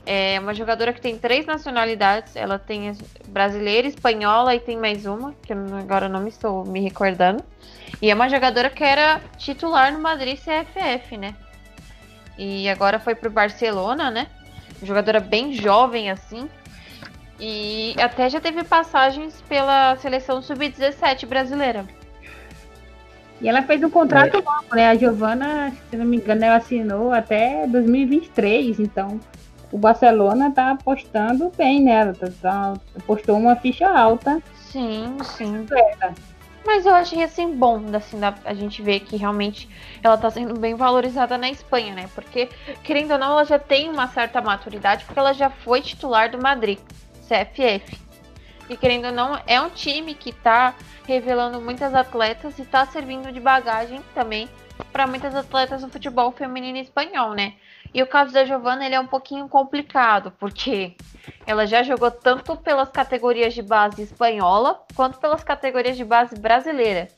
[0.06, 2.34] É uma jogadora que tem três nacionalidades.
[2.34, 2.92] Ela tem
[3.28, 7.44] brasileira, espanhola e tem mais uma, que agora não me estou me recordando.
[8.00, 11.34] E é uma jogadora que era titular no Madrid CFF, né?
[12.38, 14.28] E agora foi pro Barcelona, né?
[14.82, 16.48] Jogadora bem jovem assim.
[17.40, 21.84] E até já teve passagens pela seleção sub-17 brasileira.
[23.40, 24.40] E ela fez um contrato é.
[24.40, 24.88] longo, né?
[24.88, 29.20] A Giovana, se não me engano, ela assinou até 2023, então
[29.70, 34.42] o Barcelona tá apostando bem nela, tá, tá, apostou uma ficha alta.
[34.54, 35.66] Sim, sim.
[36.68, 39.66] Mas eu achei assim bom, assim, da, a gente ver que realmente
[40.02, 42.10] ela tá sendo bem valorizada na Espanha, né?
[42.14, 42.46] Porque,
[42.84, 46.36] querendo ou não, ela já tem uma certa maturidade, porque ela já foi titular do
[46.36, 46.78] Madrid,
[47.26, 47.98] CFF.
[48.68, 50.74] E querendo ou não, é um time que tá
[51.06, 54.46] revelando muitas atletas e tá servindo de bagagem também
[54.92, 57.54] para muitas atletas do futebol feminino espanhol, né?
[57.92, 60.94] E o caso da Giovana ele é um pouquinho complicado, porque
[61.46, 67.08] ela já jogou tanto pelas categorias de base espanhola quanto pelas categorias de base brasileira.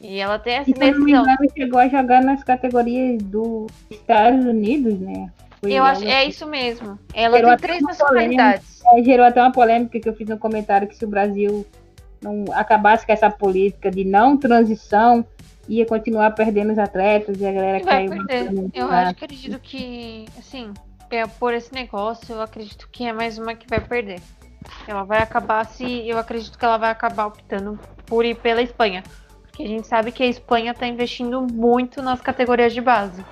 [0.00, 1.24] E ela tem essa decisão.
[1.56, 5.30] chegou a jogar nas categorias dos Estados Unidos, né?
[5.60, 6.98] Foi eu acho, é isso mesmo.
[7.14, 8.82] Ela gerou tem três nacionalidades.
[8.92, 11.66] É, gerou até uma polêmica que eu fiz no comentário que se o Brasil
[12.20, 15.24] não acabasse com essa política de não transição,
[15.68, 18.70] ia continuar perdendo os atletas e a galera vai perder.
[18.74, 20.72] Eu acho, acredito que, assim,
[21.10, 24.20] é, por esse negócio, eu acredito que é mais uma que vai perder.
[24.86, 26.08] Ela vai acabar se.
[26.08, 29.02] Eu acredito que ela vai acabar optando por ir pela Espanha.
[29.42, 33.24] Porque a gente sabe que a Espanha está investindo muito nas categorias de base.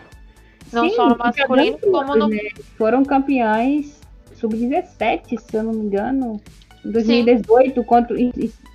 [0.73, 2.29] Não Sim, só no masculino, como no.
[2.29, 2.39] Né?
[2.77, 4.01] Foram campeões
[4.37, 6.41] sub-17, se eu não me engano.
[6.85, 8.17] Em 2018, contra,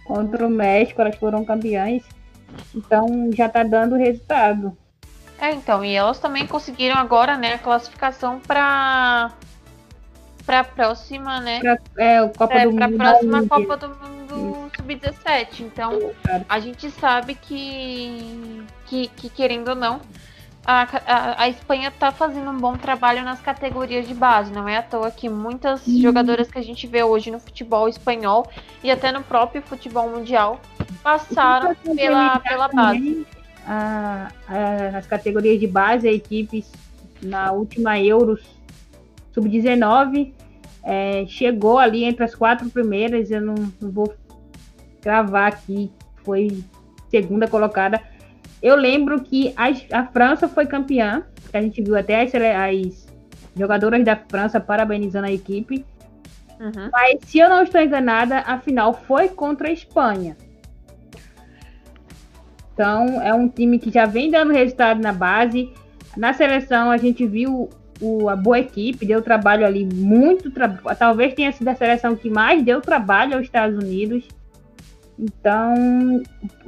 [0.05, 2.03] contra o México, elas foram campeãs.
[2.75, 4.77] Então já tá dando resultado.
[5.39, 9.31] É, então, e elas também conseguiram agora, né, a classificação para
[10.45, 11.59] para a próxima, né?
[11.59, 12.97] Pra, é, o Copa é, do pra Mundo.
[12.97, 15.61] Para a próxima Copa do Mundo Sub-17.
[15.61, 16.13] Então,
[16.47, 19.99] a gente sabe que, que, que querendo ou não,
[20.65, 24.51] a, a, a, Espanha está fazendo um bom trabalho nas categorias de base.
[24.51, 26.01] Não é à toa que muitas uhum.
[26.01, 28.49] jogadoras que a gente vê hoje no futebol espanhol
[28.81, 30.61] e até no próprio futebol mundial
[31.03, 33.25] passaram pela, pela base.
[33.65, 36.71] A, a, as categorias de base, a equipes
[37.21, 38.41] na última Euros
[39.33, 40.33] Sub-19
[40.83, 43.29] é, chegou ali entre as quatro primeiras.
[43.29, 44.13] Eu não, não vou
[45.01, 45.91] gravar aqui,
[46.23, 46.63] foi
[47.09, 48.01] segunda colocada.
[48.61, 51.23] Eu lembro que a, a França foi campeã,
[51.53, 53.07] a gente viu até as, as
[53.55, 55.85] jogadoras da França parabenizando a equipe.
[56.59, 56.89] Uhum.
[56.91, 60.35] Mas se eu não estou enganada, a final foi contra a Espanha.
[62.77, 65.73] Então, é um time que já vem dando resultado na base.
[66.15, 70.95] Na seleção, a gente viu o, a boa equipe, deu trabalho ali, muito trabalho.
[70.95, 74.23] Talvez tenha sido a seleção que mais deu trabalho aos Estados Unidos.
[75.17, 76.21] Então,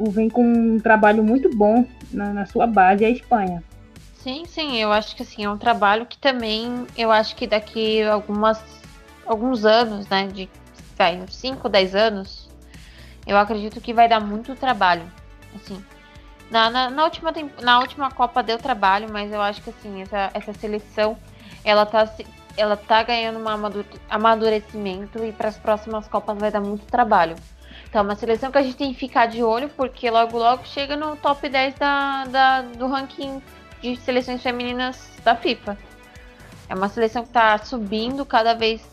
[0.10, 3.64] vem com um trabalho muito bom na, na sua base, a Espanha.
[4.16, 8.02] Sim, sim, eu acho que assim, é um trabalho que também, eu acho que daqui
[8.02, 8.60] algumas,
[9.28, 10.50] alguns anos, né, de
[11.30, 12.50] 5, 10 anos,
[13.28, 15.04] eu acredito que vai dar muito trabalho,
[15.56, 15.80] assim,
[16.50, 20.32] na, na, na, última, na última Copa deu trabalho, mas eu acho que assim, essa,
[20.34, 21.18] essa seleção,
[21.64, 22.10] ela tá.
[22.58, 23.46] ela tá ganhando um
[24.10, 27.36] amadurecimento e para as próximas Copas vai dar muito trabalho.
[27.90, 30.64] Então, é uma seleção que a gente tem que ficar de olho, porque logo logo
[30.66, 33.42] chega no top 10 da, da do ranking
[33.82, 35.78] de seleções femininas da FIFA.
[36.68, 38.88] É uma seleção que está subindo cada vez.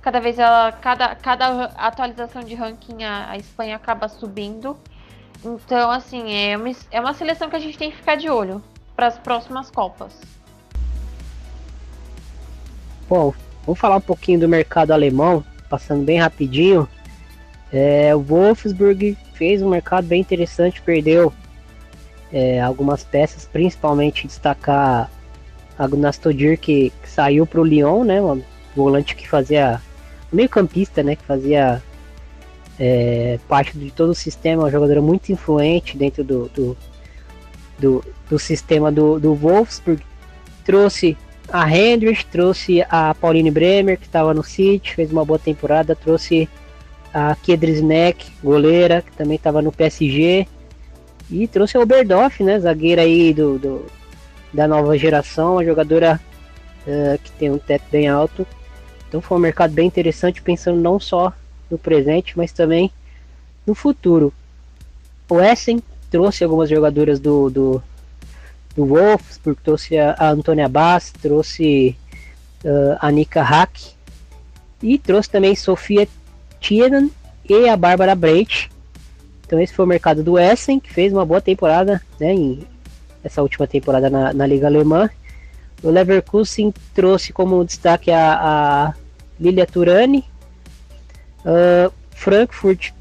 [0.00, 0.70] Cada vez ela.
[0.72, 4.78] Cada, cada atualização de ranking a, a Espanha acaba subindo.
[5.44, 8.62] Então, assim, é uma, é uma seleção que a gente tem que ficar de olho
[8.94, 10.12] para as próximas Copas.
[13.08, 13.32] Bom,
[13.64, 16.88] vamos falar um pouquinho do mercado alemão, passando bem rapidinho.
[17.72, 21.32] É, o Wolfsburg fez um mercado bem interessante, perdeu
[22.32, 25.10] é, algumas peças, principalmente destacar
[25.78, 28.42] a Gnastodir que, que saiu para o Lyon, né, um
[28.76, 29.80] volante que fazia
[30.32, 31.82] meio campista, né, que fazia
[32.80, 36.76] é, parte de todo o sistema, uma jogadora muito influente dentro do, do,
[37.78, 40.02] do, do sistema do, do Wolfsburg,
[40.64, 41.14] trouxe
[41.52, 46.48] a Hendrix, trouxe a Pauline Bremer, que estava no City, fez uma boa temporada, trouxe
[47.12, 50.46] a Kedrisnek, goleira, que também estava no PSG,
[51.30, 53.86] e trouxe a Oberdorf, né, zagueira aí do, do
[54.52, 56.20] da nova geração, uma jogadora
[56.86, 58.46] uh, que tem um teto bem alto.
[59.08, 61.32] Então foi um mercado bem interessante, pensando não só
[61.70, 62.90] no presente, mas também
[63.66, 64.32] no futuro.
[65.28, 67.82] O Essen trouxe algumas jogadoras do, do,
[68.74, 71.96] do Wolfsburg, trouxe a, a Antônia Bass, trouxe
[72.64, 73.70] uh, a Nika Hack
[74.82, 76.08] e trouxe também Sofia
[76.60, 77.08] Tienan
[77.48, 78.70] e a Bárbara Breit.
[79.46, 82.66] Então esse foi o mercado do Essen, que fez uma boa temporada né, em
[83.22, 85.10] essa última temporada na, na Liga Alemã.
[85.82, 88.94] O Leverkusen trouxe como destaque a, a
[89.38, 90.24] Lilia Turani.
[91.44, 92.92] Uh, Frankfurt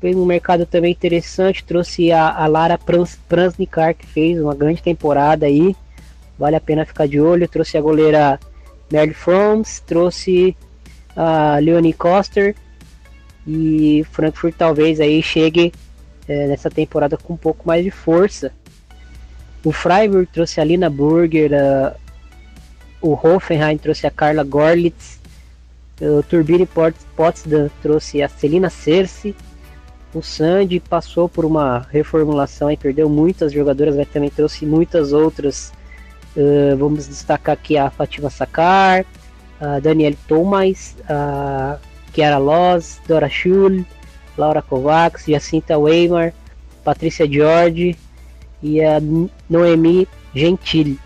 [0.00, 4.82] fez um mercado também interessante, trouxe a, a Lara Prans, Pransnikar, que fez uma grande
[4.82, 5.74] temporada aí,
[6.38, 8.38] vale a pena ficar de olho, trouxe a goleira
[8.90, 10.56] Merle Froms, trouxe
[11.16, 12.54] a Leonie Koster,
[13.46, 15.72] e Frankfurt talvez aí chegue
[16.28, 18.52] é, nessa temporada com um pouco mais de força.
[19.64, 21.94] O Freiburg trouxe a Lina Burger, a,
[23.00, 25.18] o Hoffenheim trouxe a Carla Gorlitz,
[26.00, 26.68] o Turbine
[27.16, 29.34] Potsdam trouxe a Celina Cerce,
[30.14, 35.72] o Sandy passou por uma reformulação e perdeu muitas jogadoras, mas também trouxe muitas outras.
[36.36, 39.04] Uh, vamos destacar aqui a Fatima Sakar,
[39.60, 41.78] a Danielle Thomas, a
[42.12, 43.84] Kiara Loz, Dora Schul,
[44.38, 46.32] Laura Kovacs, Jacinta Weimar,
[46.84, 47.96] Patrícia George
[48.62, 49.00] e a
[49.50, 50.98] Noemi Gentili.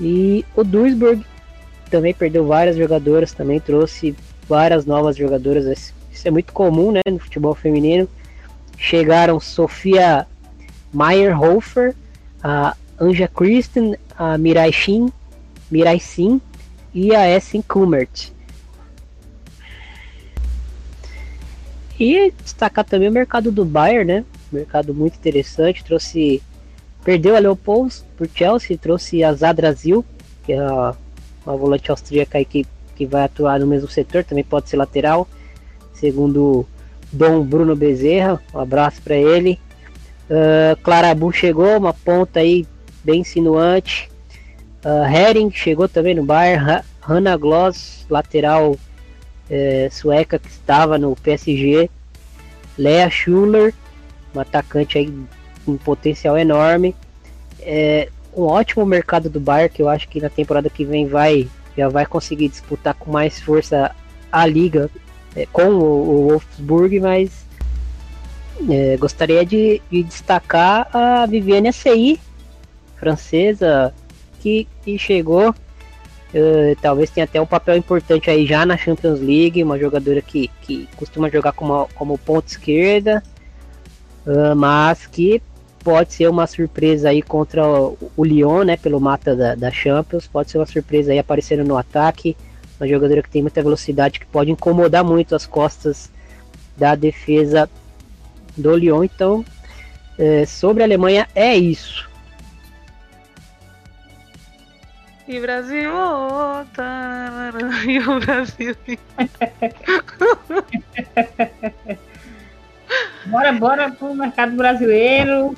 [0.00, 1.24] E o Duisburg
[1.92, 4.16] também perdeu várias jogadoras, também trouxe
[4.48, 8.08] várias novas jogadoras isso é muito comum né, no futebol feminino.
[8.78, 10.26] Chegaram Sofia
[10.92, 11.94] Meyerhofer,
[12.42, 15.10] a Anja Christen, a Mirai Shin,
[15.70, 16.40] Mirai Sim
[16.94, 18.30] e a Essen Kummert.
[21.98, 24.24] E destacar também o mercado do Bayern, né?
[24.50, 25.82] Mercado muito interessante.
[25.82, 26.42] Trouxe.
[27.04, 30.04] Perdeu a Leopold por Chelsea, trouxe a Zadrazil,
[30.44, 30.58] que é
[31.44, 35.28] uma volante austríaca que, que vai atuar no mesmo setor, também pode ser lateral
[36.02, 36.66] segundo
[37.12, 39.60] Dom Bruno Bezerra, um abraço para ele.
[40.28, 42.66] Uh, Clarabu chegou, uma ponta aí
[43.04, 44.10] bem insinuante.
[44.84, 46.82] Uh, Hering chegou também no Bayern.
[47.00, 48.76] Hannah Gloss, lateral
[49.50, 51.90] é, sueca que estava no PSG.
[52.78, 53.74] Lea Schuller,
[54.34, 55.12] um atacante aí
[55.64, 56.94] com potencial enorme.
[57.60, 61.48] É, um ótimo mercado do Bayern que eu acho que na temporada que vem vai
[61.76, 63.94] já vai conseguir disputar com mais força
[64.30, 64.90] a liga
[65.34, 67.46] é, com o, o Wolfsburg, mas
[68.68, 72.18] é, gostaria de, de, destacar a Viviane Acei,
[72.96, 73.94] francesa,
[74.40, 75.54] que, que chegou.
[76.34, 80.50] Uh, talvez tenha até um papel importante aí já na Champions League, uma jogadora que,
[80.62, 83.22] que costuma jogar como, como ponta esquerda,
[84.26, 85.42] uh, mas que
[85.82, 90.50] pode ser uma surpresa aí contra o, Lyon, né, pelo mata da, da Champions, pode
[90.50, 92.36] ser uma surpresa aí aparecendo no ataque,
[92.80, 96.10] uma jogadora que tem muita velocidade, que pode incomodar muito as costas
[96.76, 97.68] da defesa
[98.56, 99.04] do Lyon.
[99.04, 99.44] Então,
[100.18, 102.10] é, sobre a Alemanha, é isso.
[105.26, 107.52] E Brasil, oh, tá,
[107.86, 108.76] e o Brasil.
[113.26, 115.56] bora, bora pro mercado brasileiro.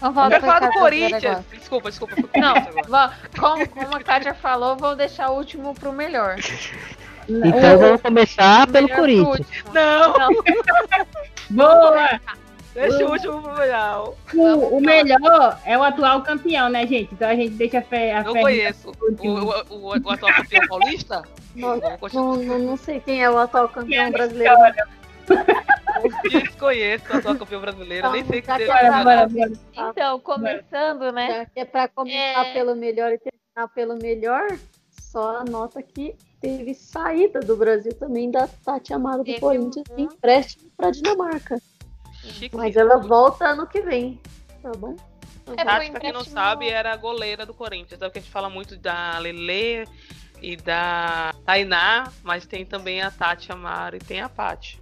[0.00, 1.44] Vamos falar do, falar do Corinthians.
[1.52, 2.14] Desculpa, desculpa.
[2.36, 2.54] Não,
[3.38, 6.36] como, como a Kátia falou, vou deixar o último pro melhor.
[7.28, 9.46] Então o, vamos começar pelo Corinthians.
[9.72, 10.12] Não!
[10.18, 10.28] Não.
[11.50, 12.20] Boa!
[12.74, 14.14] Deixa o último pro melhor.
[14.34, 17.12] O, o, melhor é o atual campeão, né, gente?
[17.12, 18.14] Então a gente deixa a fé.
[18.14, 18.92] A Eu fé conheço.
[19.00, 21.22] O, o, o, atual campeão paulista?
[21.56, 21.76] não,
[22.36, 24.54] não, não, sei quem é o atual campeão brasileiro.
[26.30, 28.70] Desconheço o atual campeão brasileiro, nem sei que teve.
[29.72, 31.28] Então, começando, né?
[31.28, 32.52] Já que é pra começar é...
[32.52, 34.46] pelo melhor e terminar pelo melhor,
[34.90, 39.98] só anota que teve saída do Brasil também da Tati Amaro do Corinthians um...
[39.98, 41.58] empréstimo para Dinamarca.
[42.22, 42.56] Chique.
[42.56, 44.20] Mas ela volta ano que vem,
[44.62, 44.94] tá bom?
[45.56, 48.00] É, Tati, pra quem não sabe, era a goleira do Corinthians.
[48.00, 49.88] É o que a gente fala muito da Lele
[50.42, 54.80] e da Tainá, mas tem também a Tati Amaro e tem a Paty.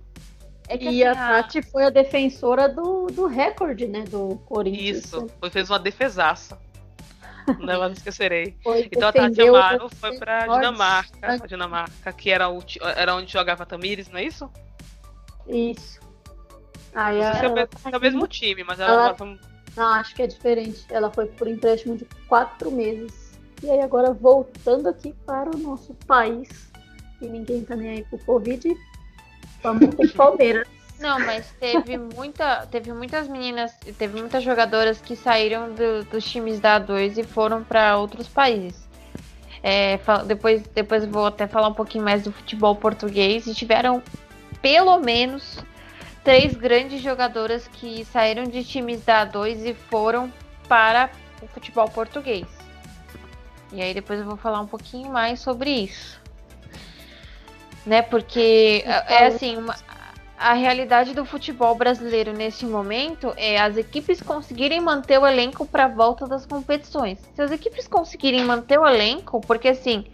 [0.68, 5.04] É e assim, a Tati foi a defensora do, do recorde, né, do Corinthians.
[5.04, 6.58] Isso, foi, fez uma defesaça.
[7.60, 8.56] Não, não esquecerei.
[8.60, 12.60] Foi, então a Tati Amaro foi pra Dinamarca, pra Dinamarca, que era, o,
[12.96, 14.50] era onde jogava Tamires, não é isso?
[15.46, 16.00] Isso.
[16.92, 19.38] Aí não sei se é, o, é o mesmo time, mas ela, ela foi...
[19.76, 20.86] Não, acho que é diferente.
[20.90, 23.38] Ela foi por empréstimo de quatro meses.
[23.62, 26.48] E aí agora voltando aqui para o nosso país,
[27.20, 28.76] e ninguém tá nem aí pro Covid,
[29.62, 30.68] vamos pro Palmeiras.
[30.98, 36.58] Não, mas teve muita, teve muitas meninas, teve muitas jogadoras que saíram do, dos times
[36.58, 38.86] da A2 e foram para outros países.
[39.62, 44.02] É, depois, depois vou até falar um pouquinho mais do futebol português e tiveram
[44.62, 45.58] pelo menos
[46.24, 50.32] três grandes jogadoras que saíram de times da A2 e foram
[50.68, 51.10] para
[51.42, 52.46] o futebol português.
[53.72, 56.20] E aí depois eu vou falar um pouquinho mais sobre isso.
[57.86, 59.76] Né, porque é assim, uma,
[60.38, 65.84] a realidade do futebol brasileiro neste momento é as equipes conseguirem manter o elenco para
[65.84, 67.18] a volta das competições.
[67.34, 70.04] Se as equipes conseguirem manter o elenco, porque assim,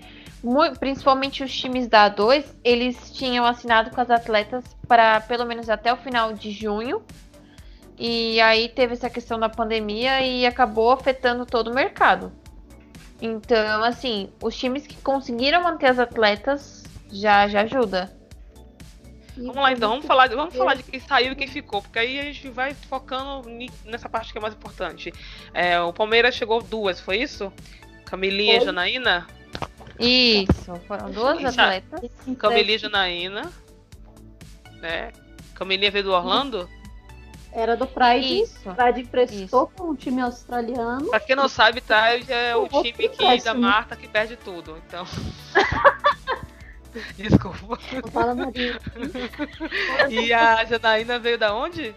[0.42, 5.68] muito, principalmente os times da A2, eles tinham assinado com as atletas para pelo menos
[5.68, 7.02] até o final de junho.
[7.98, 12.32] E aí teve essa questão da pandemia e acabou afetando todo o mercado.
[13.20, 16.81] Então, assim, os times que conseguiram manter as atletas
[17.12, 18.10] já, já ajuda.
[19.36, 22.20] Vamos lá então, vamos falar, vamos falar de quem saiu e quem ficou, porque aí
[22.20, 23.48] a gente vai focando
[23.84, 25.12] nessa parte que é mais importante.
[25.54, 27.52] É, o Palmeiras chegou duas, foi isso?
[28.04, 28.62] Camilinha foi.
[28.62, 29.26] e Janaína?
[29.98, 32.10] Isso, foram duas atletas.
[32.38, 33.52] Camilinha e Janaína.
[34.80, 35.12] Né?
[35.54, 36.68] Camilinha veio do Orlando?
[37.52, 38.42] Era do Pride.
[38.42, 38.74] Isso.
[38.74, 41.08] Pride emprestou com um time australiano.
[41.08, 45.06] Pra quem não sabe, Pride é o time que, da Marta que perde tudo, então.
[47.16, 47.78] Desculpa.
[48.12, 48.78] Fala, Maria.
[50.10, 51.94] e a Janaína veio da onde?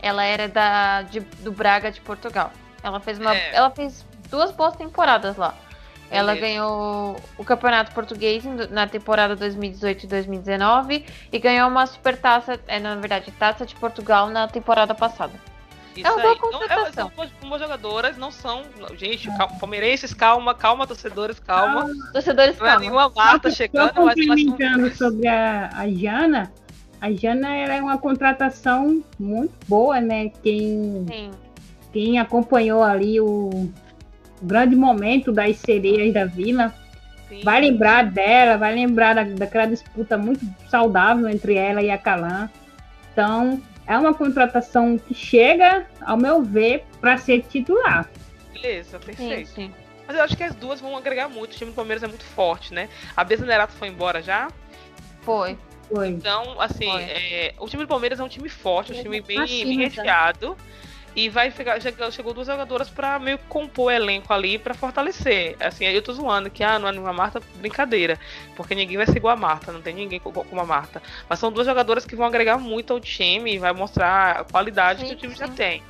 [0.00, 2.52] Ela era da, de, do Braga de Portugal.
[2.82, 3.54] Ela fez, uma, é.
[3.54, 5.54] ela fez duas boas temporadas lá.
[6.10, 12.60] Ela ganhou o Campeonato Português na temporada 2018 e 2019 e ganhou uma super taça,
[12.68, 15.32] é, na verdade, taça de Portugal na temporada passada.
[15.96, 17.12] Isso é uma boa contratação.
[17.16, 18.62] Não, é, são boas jogadoras, não são.
[18.96, 21.90] Gente, calma, palmeirenses, calma, calma, torcedores, calma.
[21.90, 22.76] Ah, torcedores, não calma.
[22.76, 24.14] É nenhuma Marta chegando, mas.
[24.14, 24.98] Complementando mas...
[24.98, 26.52] sobre a, a Jana,
[27.00, 30.30] a Jana era é uma contratação muito boa, né?
[30.42, 31.30] Quem, Sim.
[31.92, 33.50] quem acompanhou ali o,
[34.40, 36.72] o grande momento das sereias da vila.
[37.28, 37.40] Sim.
[37.42, 42.48] Vai lembrar dela, vai lembrar da, daquela disputa muito saudável entre ela e a Calan.
[43.12, 48.08] Então, é uma contratação que chega, ao meu ver, para ser titular.
[48.52, 49.48] Beleza, perfeito.
[49.48, 49.74] Sim, sim.
[50.06, 51.52] Mas eu acho que as duas vão agregar muito.
[51.52, 52.88] O time do Palmeiras é muito forte, né?
[53.16, 54.48] A Beza Nerato foi embora já?
[55.22, 55.58] Foi.
[55.88, 56.08] Foi.
[56.08, 59.78] Então, assim, é, o time do Palmeiras é um time forte, um time bem, bem
[59.78, 60.56] recheado.
[61.14, 65.56] E vai pegar, chegou, chegou duas jogadoras para meio compor o elenco ali para fortalecer.
[65.60, 68.18] Assim, eu tô zoando que ah, não é uma Marta, brincadeira.
[68.56, 71.02] Porque ninguém vai ser igual a Marta, não tem ninguém como a Marta.
[71.28, 75.00] Mas são duas jogadoras que vão agregar muito ao time e vai mostrar a qualidade
[75.00, 75.40] sim, que o time sim.
[75.40, 75.82] já tem.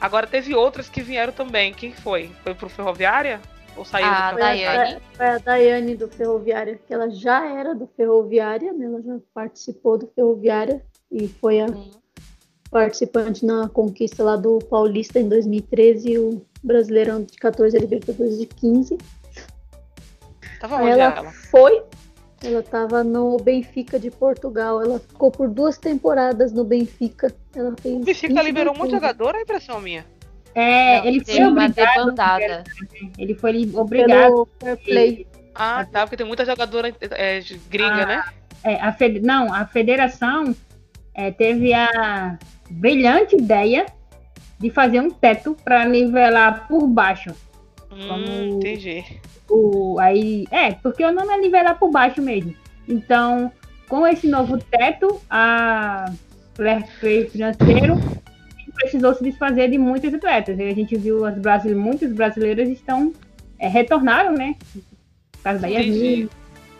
[0.00, 1.74] Agora teve outras que vieram também.
[1.74, 2.30] Quem foi?
[2.44, 3.40] Foi pro Ferroviária?
[3.76, 5.00] Ou saiu a do Daiane.
[5.14, 8.86] Foi a Daiane do Ferroviária, que ela já era do Ferroviária, né?
[8.86, 11.68] Ela já participou do Ferroviária e foi a.
[11.68, 11.99] Sim
[12.70, 18.38] participante na conquista lá do Paulista em 2013 e o Brasileirão de 14 a Libertadores
[18.38, 18.98] de 15.
[20.60, 21.82] Tava onde ela, ela foi,
[22.44, 24.82] ela estava no Benfica de Portugal.
[24.82, 27.34] Ela ficou por duas temporadas no Benfica.
[27.54, 30.04] Ela fez o Benfica liberou muito jogador, é impressão minha.
[30.54, 32.64] É, Não, ele foi obrigado.
[33.18, 34.46] Ele foi obrigado.
[34.58, 35.26] Pelo play.
[35.54, 38.24] Ah, tá, porque tem muita jogadora é, gringa, ah, né?
[38.62, 39.20] É, a fed...
[39.20, 40.54] Não, a federação
[41.14, 42.38] é, teve a
[42.70, 43.86] brilhante ideia
[44.58, 47.30] de fazer um teto para nivelar por baixo.
[47.90, 49.04] Hum, entendi.
[49.48, 52.54] O, aí, é, porque o nome é nivelar por baixo mesmo.
[52.86, 53.50] Então,
[53.88, 56.12] com esse novo teto, a
[57.30, 57.94] financeiro
[58.74, 60.58] precisou se desfazer de muitos atletas.
[60.58, 63.12] E a gente viu as brasileiras, muitos brasileiros estão
[63.58, 64.54] é, retornaram, né?
[65.32, 66.28] Por causa da Yasmin,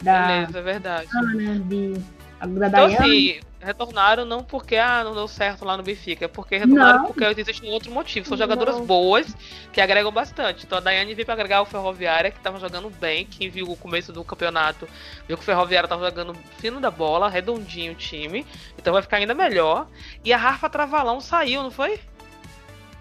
[0.03, 1.09] da Beleza, é verdade.
[1.15, 2.95] Ana, de, da Então, Dayane.
[2.95, 7.07] assim, retornaram não porque ah, não deu certo lá no Benfica, é porque retornaram Não.
[7.07, 8.27] porque existe um outro motivo.
[8.27, 8.43] São Não.
[8.45, 9.37] jogadoras boas
[9.73, 10.65] que agregam bastante.
[10.65, 13.27] Então a Daiane veio pra agregar o Ferroviária, que tava jogando bem.
[13.27, 14.89] Quem viu o começo do campeonato
[15.29, 18.47] viu que o Ferroviária tava jogando fino da bola, redondinho o time.
[18.79, 19.87] Então vai ficar ainda melhor.
[20.25, 22.01] E a Rafa Travalão saiu, não foi?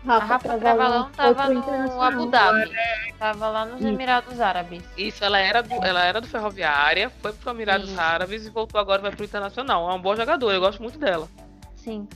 [0.07, 2.01] A Rafa Travalão tava no Internacional.
[2.01, 2.71] Abu Dhabi.
[3.17, 4.83] Tava lá nos Emirados Árabes.
[4.97, 7.99] Isso, ela era do, ela era do Ferroviária, foi pro Emirados Isso.
[7.99, 9.89] Árabes e voltou agora vai pro Internacional.
[9.89, 11.27] É uma boa jogadora, eu gosto muito dela.
[11.75, 12.07] Sim.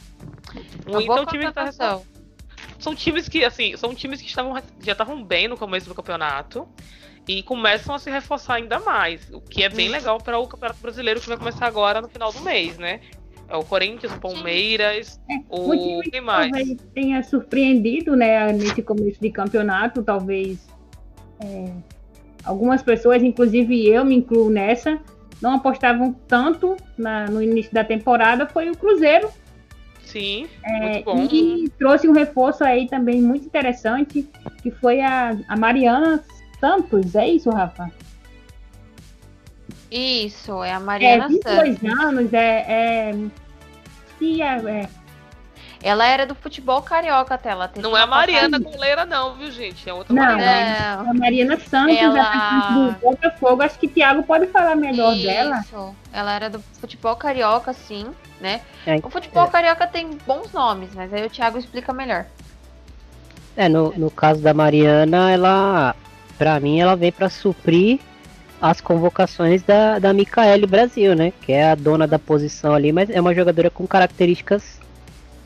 [0.79, 1.71] Então, Uma boa o time tá
[2.79, 6.67] são times que, assim, são times que estavam, já estavam bem no começo do campeonato
[7.27, 10.81] e começam a se reforçar ainda mais, o que é bem legal para o Campeonato
[10.81, 12.99] Brasileiro que vai começar agora no final do mês, né?
[13.49, 15.19] É o Corinthians, o Palmeiras,
[15.49, 15.71] o O
[16.01, 16.51] time quem mais?
[16.51, 20.67] talvez tenha surpreendido, né, nesse começo de campeonato, talvez
[21.39, 21.71] é,
[22.43, 24.97] algumas pessoas, inclusive eu me incluo nessa,
[25.41, 29.29] não apostavam tanto na- no início da temporada, foi o Cruzeiro,
[30.03, 31.27] Sim, é, muito bom.
[31.31, 34.27] e trouxe um reforço aí também muito interessante,
[34.61, 36.23] que foi a, a Mariana
[36.59, 37.91] Santos, é isso, Rafa?
[39.95, 41.99] Isso, é a É, Mariana 22 Santos.
[42.03, 42.65] anos, é...
[42.67, 43.15] é
[44.17, 44.89] sim, é, é,
[45.83, 47.49] Ela era do futebol carioca até.
[47.51, 49.87] Ela teve Não é a Mariana goleira não, viu, gente?
[49.87, 51.05] É outra Não, Mariana.
[51.05, 55.15] É, a Mariana Santos, Ela- atacante do Botafogo, acho que o Thiago pode falar melhor
[55.15, 55.59] dela.
[55.59, 55.95] Isso.
[56.11, 58.07] Ela era do futebol carioca, sim,
[58.41, 58.61] né?
[58.87, 59.49] É, O futebol é.
[59.51, 62.25] carioca tem bons nomes, mas aí o Thiago explica melhor.
[63.55, 65.95] É, no, no caso da Mariana, ela,
[66.39, 67.99] pra mim, ela vem pra suprir
[68.64, 71.34] as convocações da, da Micaele Brasil, né?
[71.41, 74.80] Que é a dona da posição ali, mas é uma jogadora com características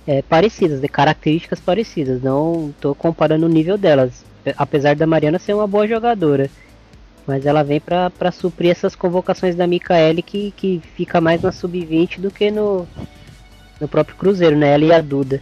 [0.06, 2.22] é, parecidas, de características parecidas.
[2.22, 6.48] Não tô comparando o nível delas, é, apesar da Mariana ser uma boa jogadora.
[7.26, 12.20] Mas ela vem pra suprir essas convocações da Micaele que, que fica mais na sub-20
[12.20, 12.88] do que no,
[13.82, 14.76] no próprio Cruzeiro, né?
[14.76, 15.42] Ela e a Duda.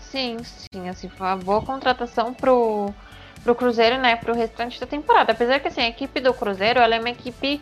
[0.00, 2.94] Sim, sim, assim, foi uma boa contratação pro,
[3.42, 5.32] pro Cruzeiro, né, pro restante da temporada.
[5.32, 7.60] Apesar que, assim, a equipe do Cruzeiro, ela é uma equipe,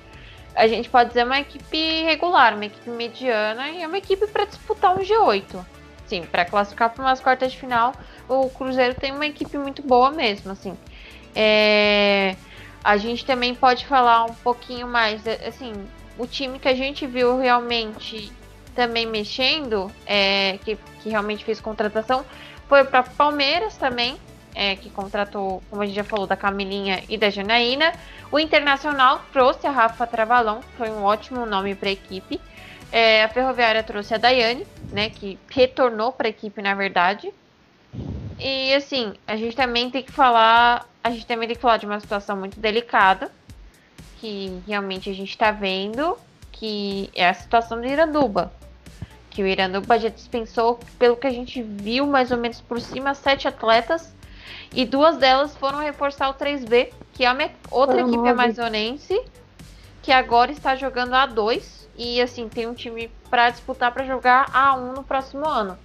[0.54, 4.44] a gente pode dizer uma equipe regular, uma equipe mediana e é uma equipe para
[4.44, 5.64] disputar um G8.
[6.06, 7.92] Sim, para classificar para umas quartas de final,
[8.28, 10.76] o Cruzeiro tem uma equipe muito boa mesmo, assim.
[11.34, 12.36] É,
[12.82, 15.72] a gente também pode falar um pouquinho mais, é, assim,
[16.16, 18.32] o time que a gente viu realmente
[18.74, 22.24] também mexendo, é, que, que realmente fez contratação,
[22.68, 24.16] foi para Palmeiras também,
[24.56, 27.92] é, que contratou, como a gente já falou, da Camilinha e da Janaína.
[28.32, 32.40] O Internacional trouxe a Rafa Travalão, foi um ótimo nome para a equipe.
[32.90, 37.30] É, a Ferroviária trouxe a Daiane, né, que retornou para a equipe, na verdade.
[38.38, 41.84] E assim, a gente também tem que falar, a gente também tem que falar de
[41.84, 43.30] uma situação muito delicada,
[44.18, 46.16] que realmente a gente está vendo,
[46.50, 48.50] que é a situação do Iranduba.
[49.28, 53.12] Que o Iranduba já dispensou, pelo que a gente viu, mais ou menos por cima,
[53.12, 54.15] sete atletas.
[54.72, 59.20] E duas delas foram reforçar o 3B, que é uma outra equipe amazonense,
[60.02, 61.86] que agora está jogando A2.
[61.96, 65.78] E assim, tem um time para disputar para jogar A1 no próximo ano.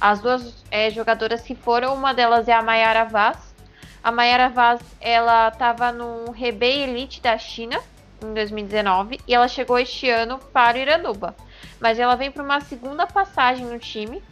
[0.00, 3.54] As duas é, jogadoras que foram, uma delas é a Mayara Vaz.
[4.02, 7.80] A Mayara Vaz, ela estava no Rebei Elite da China
[8.22, 11.34] em 2019 e ela chegou este ano para o Iranduba.
[11.80, 14.22] Mas ela vem para uma segunda passagem no time.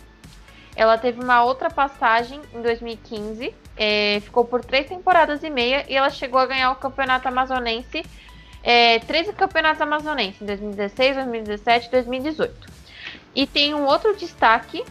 [0.76, 5.94] Ela teve uma outra passagem em 2015, é, ficou por três temporadas e meia e
[5.94, 8.04] ela chegou a ganhar o campeonato amazonense,
[8.62, 12.72] é, 13 campeonatos amazonenses em 2016, 2017 e 2018.
[13.34, 14.84] E tem um outro destaque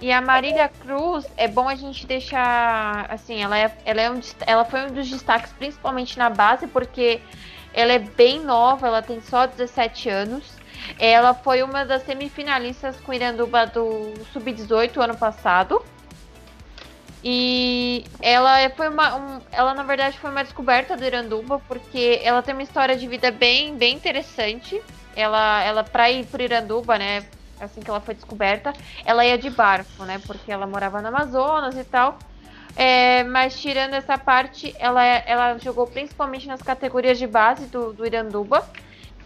[0.00, 4.20] e a Marília Cruz, é bom a gente deixar assim, ela, é, ela, é um,
[4.46, 7.20] ela foi um dos destaques, principalmente na base, porque
[7.72, 10.44] ela é bem nova, ela tem só 17 anos.
[10.98, 15.84] Ela foi uma das semifinalistas com Iranduba do Sub-18 ano passado.
[17.26, 19.16] E ela foi uma.
[19.16, 23.08] um- ela, na verdade, foi uma descoberta do Iranduba, porque ela tem uma história de
[23.08, 24.80] vida bem, bem interessante.
[25.16, 27.24] Ela, ela para ir pro Iranduba, né?
[27.58, 28.74] Assim que ela foi descoberta,
[29.06, 30.20] ela ia de barco, né?
[30.26, 32.18] Porque ela morava no Amazonas e tal.
[32.76, 38.04] É, mas tirando essa parte, ela, ela jogou principalmente nas categorias de base do, do
[38.04, 38.68] Iranduba.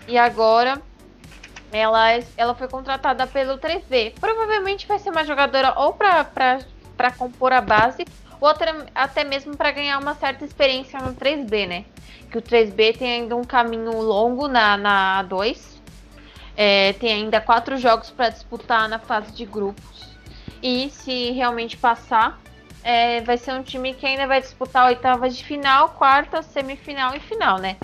[0.06, 0.80] E agora
[1.72, 4.14] ela, ela foi contratada pelo 3B.
[4.18, 8.06] Provavelmente vai ser uma jogadora ou para compor a base,
[8.40, 11.84] ou até, até mesmo para ganhar uma certa experiência no 3B, né?
[12.30, 15.78] Que o 3B tem ainda um caminho longo na, na A2.
[16.56, 20.08] É, tem ainda quatro jogos para disputar na fase de grupos.
[20.62, 22.40] E se realmente passar,
[22.82, 27.20] é, vai ser um time que ainda vai disputar oitavas de final, quarta, semifinal e
[27.20, 27.76] final, né?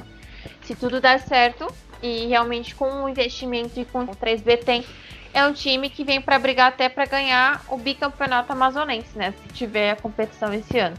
[0.62, 1.66] Se tudo der certo
[2.04, 4.84] e realmente com o investimento e com o 3B tem,
[5.32, 9.32] é um time que vem para brigar até para ganhar o bicampeonato amazonense, né?
[9.42, 10.96] Se tiver a competição esse ano.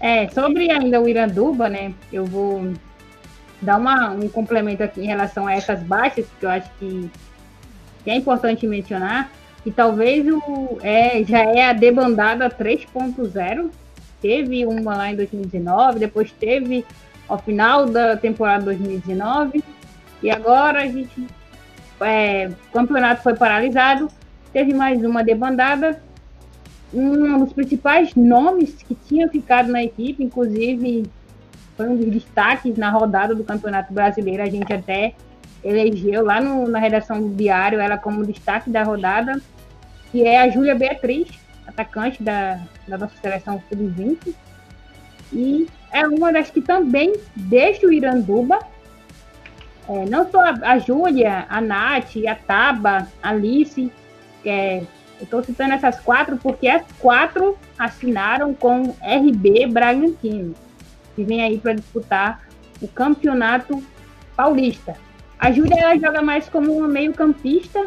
[0.00, 1.92] É, sobre ainda o Iranduba, né?
[2.12, 2.72] Eu vou
[3.60, 7.10] dar uma, um complemento aqui em relação a essas baixas, que eu acho que,
[8.04, 9.28] que é importante mencionar,
[9.64, 13.70] que talvez o, é, já é a debandada 3.0.
[14.22, 16.84] Teve uma lá em 2019, depois teve
[17.28, 19.62] ao final da temporada 2019,
[20.22, 21.26] e agora a gente.
[22.00, 24.08] É, o campeonato foi paralisado,
[24.52, 26.00] teve mais uma debandada.
[26.94, 31.04] Um dos principais nomes que tinha ficado na equipe, inclusive
[31.76, 34.42] foi um dos destaques na rodada do Campeonato Brasileiro.
[34.42, 35.14] A gente até
[35.62, 39.40] elegeu lá no, na redação do Diário ela como destaque da rodada,
[40.10, 41.28] que é a Júlia Beatriz,
[41.66, 44.34] atacante da, da nossa seleção sub-20.
[45.32, 48.58] E é uma das que também deixa o Iranduba.
[49.88, 53.90] É, não só a, a Júlia, a Nath, a Taba, a Alice,
[54.44, 54.78] é,
[55.18, 60.54] eu estou citando essas quatro porque as quatro assinaram com RB Bragantino
[61.18, 62.46] que vem aí para disputar
[62.80, 63.82] o campeonato
[64.36, 64.96] paulista.
[65.36, 67.86] A Júlia ela joga mais como uma meio-campista,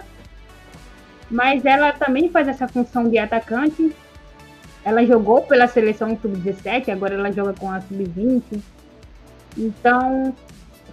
[1.30, 3.96] mas ela também faz essa função de atacante.
[4.84, 8.60] Ela jogou pela seleção sub-17, agora ela joga com a sub-20.
[9.58, 10.36] Então,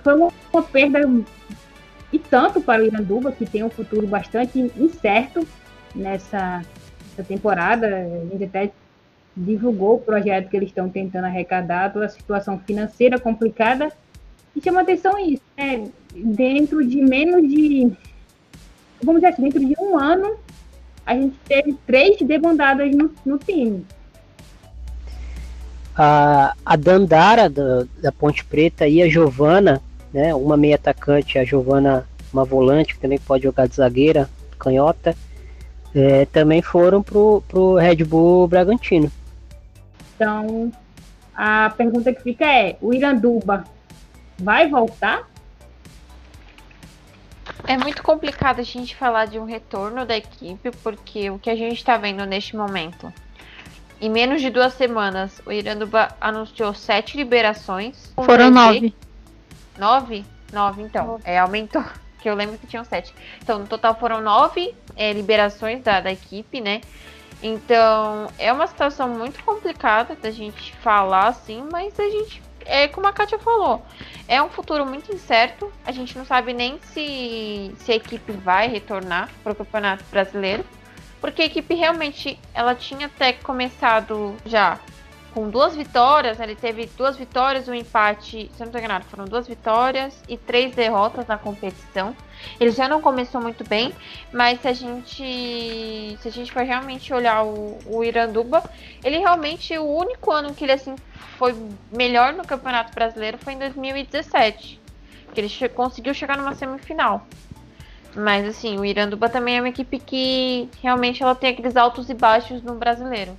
[0.02, 1.00] foi uma, uma, perda
[2.12, 5.46] e tanto para o Iranduba, que tem um futuro bastante incerto
[5.94, 6.62] nessa,
[7.10, 7.86] nessa temporada.
[7.86, 8.70] A gente até
[9.36, 13.92] divulgou o projeto que eles estão tentando arrecadar, toda a situação financeira complicada.
[14.56, 15.88] E chama atenção isso, né?
[16.14, 17.92] Dentro de menos de,
[19.02, 20.36] vamos dizer assim, dentro de um ano,
[21.08, 23.82] a gente teve três debandadas no, no time.
[25.96, 29.80] A, a Dandara da, da Ponte Preta e a Giovana,
[30.12, 34.28] né, uma meia atacante, a Giovana uma volante, que também pode jogar de zagueira,
[34.58, 35.16] canhota,
[35.94, 39.10] é, também foram pro, pro Red Bull Bragantino.
[40.14, 40.70] Então,
[41.34, 43.64] a pergunta que fica é: o Iranduba
[44.38, 45.26] vai voltar?
[47.68, 51.54] É muito complicado a gente falar de um retorno da equipe, porque o que a
[51.54, 53.12] gente está vendo neste momento,
[54.00, 58.10] em menos de duas semanas, o Iranduba anunciou sete liberações.
[58.14, 58.94] Foram nove.
[59.76, 60.24] Nove?
[60.50, 61.20] Nove, então.
[61.22, 61.84] É, aumentou.
[62.20, 63.14] Que eu lembro que tinham sete.
[63.40, 66.80] Então, no total foram nove é, liberações da, da equipe, né?
[67.40, 73.06] Então, é uma situação muito complicada da gente falar assim, mas a gente, é como
[73.06, 73.82] a Kátia falou,
[74.28, 75.72] é um futuro muito incerto.
[75.84, 80.64] A gente não sabe nem se, se a equipe vai retornar para o Campeonato Brasileiro,
[81.20, 84.78] porque a equipe realmente ela tinha até começado já
[85.32, 86.44] com duas vitórias, né?
[86.44, 90.74] ele teve duas vitórias, um empate, se não estou enganado, foram duas vitórias e três
[90.74, 92.14] derrotas na competição.
[92.60, 93.94] Ele já não começou muito bem,
[94.32, 98.62] mas se a gente se a gente for realmente olhar o, o Iranduba,
[99.02, 100.94] ele realmente o único ano que ele assim
[101.38, 101.54] foi
[101.92, 104.80] melhor no Campeonato Brasileiro foi em 2017,
[105.32, 107.26] que ele che conseguiu chegar numa semifinal.
[108.14, 112.14] Mas assim, o Iranduba também é uma equipe que realmente ela tem aqueles altos e
[112.14, 113.38] baixos no brasileiro.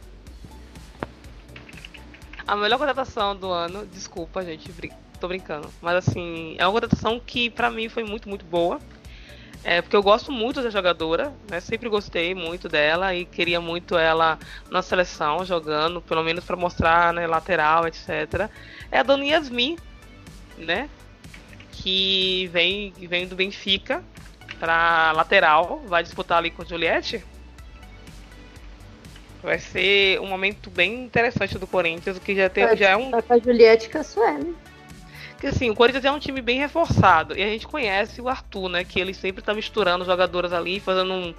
[2.47, 4.71] A melhor contratação do ano, desculpa, gente,
[5.19, 5.69] tô brincando.
[5.81, 8.79] Mas assim, é uma contratação que para mim foi muito, muito boa.
[9.63, 11.59] É, porque eu gosto muito da jogadora, né?
[11.59, 14.39] Sempre gostei muito dela e queria muito ela
[14.71, 18.49] na seleção jogando, pelo menos para mostrar, né, lateral, etc.
[18.89, 19.77] É a Dona Yasmin,
[20.57, 20.89] né?
[21.73, 24.01] Que vem, vem do Benfica
[24.59, 27.23] para lateral, vai disputar ali com Juliette.
[29.41, 33.11] Vai ser um momento bem interessante do Corinthians, o que já, tem, já é um.
[33.11, 34.55] Tá com a Juliette Cassuelo.
[35.39, 37.33] Porque assim, o Corinthians é um time bem reforçado.
[37.33, 38.83] E a gente conhece o Arthur, né?
[38.83, 41.33] Que ele sempre tá misturando jogadores ali, fazendo um.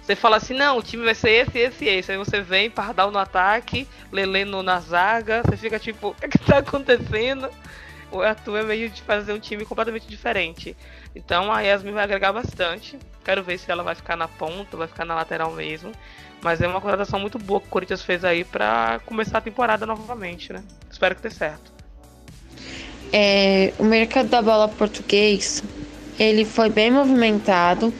[0.00, 2.12] Você fala assim, não, o time vai ser esse, esse e esse.
[2.12, 5.42] Aí você vem, Pardal no ataque, Lelê no, na zaga.
[5.44, 7.50] Você fica tipo, o que, é que tá acontecendo?
[8.12, 10.76] O Arthur é meio de fazer um time completamente diferente.
[11.12, 12.96] Então a Yasmin vai agregar bastante.
[13.24, 15.90] Quero ver se ela vai ficar na ponta, vai ficar na lateral mesmo.
[16.40, 19.84] Mas é uma contratação muito boa que o Corinthians fez aí para começar a temporada
[19.86, 20.62] novamente, né?
[20.88, 21.79] Espero que dê certo
[23.12, 25.62] é, o mercado da bola português
[26.18, 27.92] ele foi bem movimentado,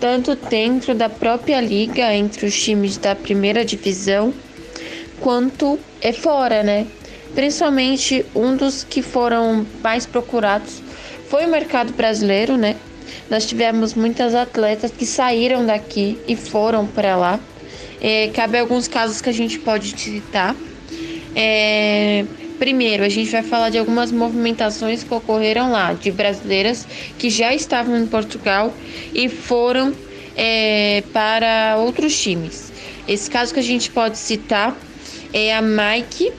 [0.00, 4.32] tanto dentro da própria liga, entre os times da primeira divisão,
[5.20, 6.86] quanto é fora, né?
[7.34, 10.82] Principalmente um dos que foram mais procurados
[11.28, 12.76] foi o mercado brasileiro, né?
[13.28, 17.40] Nós tivemos muitas atletas que saíram daqui e foram para lá.
[18.00, 20.56] É, cabe alguns casos que a gente pode citar.
[21.34, 22.24] É,
[22.58, 26.86] primeiro, a gente vai falar de algumas movimentações que ocorreram lá, de brasileiras
[27.18, 28.72] que já estavam em Portugal
[29.14, 29.94] e foram
[30.36, 32.72] é, para outros times.
[33.08, 34.76] Esse caso que a gente pode citar
[35.32, 36.32] é a Mike,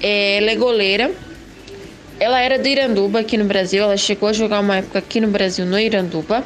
[0.00, 1.10] é, ela é goleira.
[2.20, 5.28] Ela era do Iranduba aqui no Brasil, ela chegou a jogar uma época aqui no
[5.28, 6.44] Brasil no Iranduba.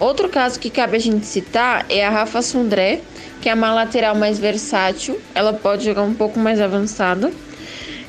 [0.00, 3.00] Outro caso que cabe a gente citar é a Rafa Sundré,
[3.40, 7.32] que é uma lateral mais versátil, ela pode jogar um pouco mais avançada.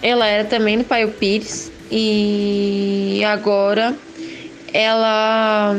[0.01, 3.95] Ela era também no Paio Pires e agora
[4.73, 5.75] ela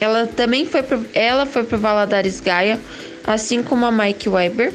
[0.00, 2.78] ela também foi pro, ela foi pro Valadares Gaia,
[3.24, 4.72] assim como a Mike Weber.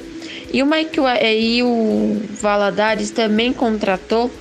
[0.54, 4.32] E o Mike e o Valadares também contratou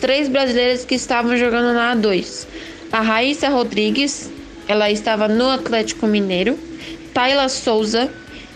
[0.00, 2.48] três brasileiras que estavam jogando na A2.
[2.90, 4.28] A Raíssa Rodrigues,
[4.66, 6.58] ela estava no Atlético Mineiro.
[7.14, 8.10] Tayla Souza,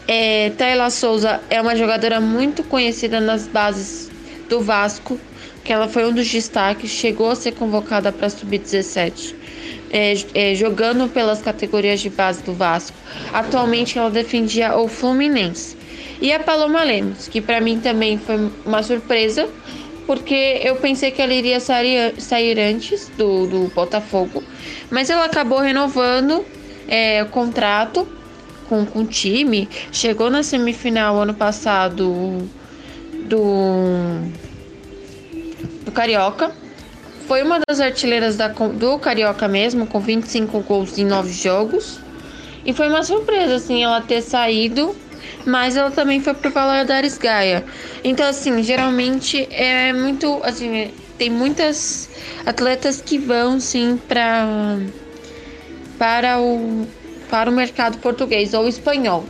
[0.09, 4.06] é, Tayla Souza é uma jogadora muito conhecida nas bases
[4.49, 5.19] do Vasco,
[5.65, 9.35] que ela foi um dos destaques, chegou a ser convocada para sub-17,
[9.91, 12.97] é, é, jogando pelas categorias de base do Vasco.
[13.33, 15.77] Atualmente ela defendia o Fluminense.
[16.21, 19.49] E a Paloma Lemos, que para mim também foi uma surpresa,
[20.07, 24.43] porque eu pensei que ela iria sair, sair antes do, do Botafogo,
[24.91, 26.45] mas ela acabou renovando
[26.89, 28.07] é, o contrato
[28.69, 32.49] com, com o time, chegou na semifinal ano passado
[33.27, 34.21] do,
[35.85, 36.53] do Carioca.
[37.27, 41.99] Foi uma das artilheiras da, do Carioca mesmo, com 25 gols em 9 jogos.
[42.65, 44.95] E foi uma surpresa, assim, ela ter saído,
[45.45, 47.65] mas ela também foi pro Valadares Gaia.
[48.03, 52.09] Então, assim, geralmente é muito, assim, tem muitas
[52.45, 54.79] atletas que vão, sim, para
[55.99, 56.87] para o
[57.31, 59.25] para o mercado português ou espanhol.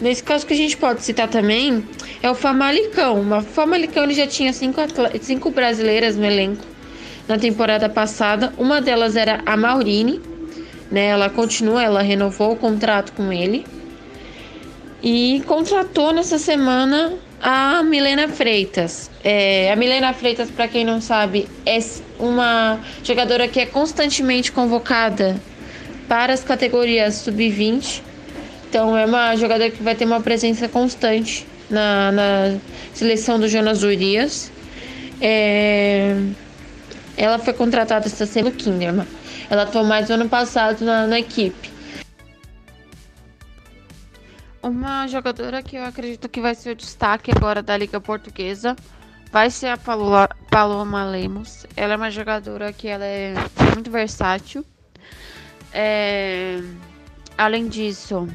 [0.00, 1.84] Nesse caso que a gente pode citar também
[2.22, 3.20] é o Famalicão.
[3.20, 4.80] O Famalicão ele já tinha cinco,
[5.20, 6.64] cinco brasileiras no elenco
[7.28, 8.52] na temporada passada.
[8.56, 10.20] Uma delas era a Maurine,
[10.90, 11.06] né?
[11.06, 13.66] Ela continua, ela renovou o contrato com ele.
[15.02, 19.10] E contratou nessa semana a Milena Freitas.
[19.22, 21.78] É, a Milena Freitas, para quem não sabe, é
[22.18, 25.40] uma jogadora que é constantemente convocada
[26.08, 28.09] para as categorias sub-20
[28.70, 32.58] então é uma jogadora que vai ter uma presença constante na, na
[32.94, 34.52] seleção do Jonas Urias.
[35.20, 36.16] É...
[37.16, 39.08] Ela foi contratada esta semana Kinderman.
[39.50, 41.68] Ela atuou mais no ano passado na, na equipe.
[44.62, 48.76] Uma jogadora que eu acredito que vai ser o destaque agora da Liga Portuguesa
[49.32, 51.66] vai ser a Paloma, Paloma Lemos.
[51.76, 53.34] Ela é uma jogadora que ela é
[53.74, 54.64] muito versátil.
[55.72, 56.60] É...
[57.36, 58.28] Além disso,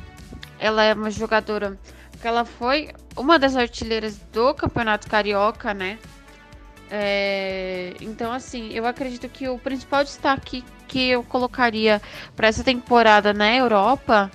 [0.65, 1.77] ela é uma jogadora
[2.19, 5.99] que ela foi uma das artilheiras do Campeonato Carioca, né?
[6.89, 12.01] É, então, assim, eu acredito que o principal destaque que eu colocaria
[12.35, 14.31] para essa temporada na Europa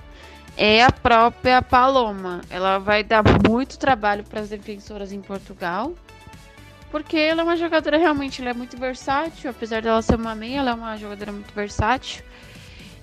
[0.55, 2.41] é a própria Paloma.
[2.49, 5.93] Ela vai dar muito trabalho para as defensoras em Portugal,
[6.89, 10.59] porque ela é uma jogadora realmente ela é muito versátil, apesar dela ser uma meia,
[10.59, 12.23] ela é uma jogadora muito versátil.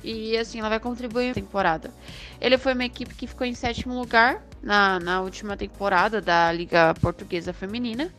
[0.08, 1.92] E assim, ela vai contribuir na temporada.
[2.40, 6.94] Ele foi uma equipe que ficou em sétimo lugar na, na última temporada da Liga
[6.94, 8.10] Portuguesa Feminina.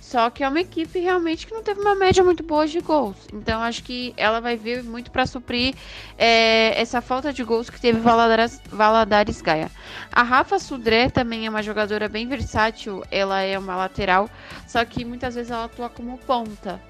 [0.00, 3.16] Só que é uma equipe realmente que não teve uma média muito boa de gols.
[3.34, 5.74] Então acho que ela vai vir muito para suprir
[6.16, 9.70] é, essa falta de gols que teve Valadares, Valadares Gaia.
[10.10, 13.02] A Rafa Sudré também é uma jogadora bem versátil.
[13.10, 14.30] Ela é uma lateral,
[14.66, 16.80] só que muitas vezes ela atua como ponta.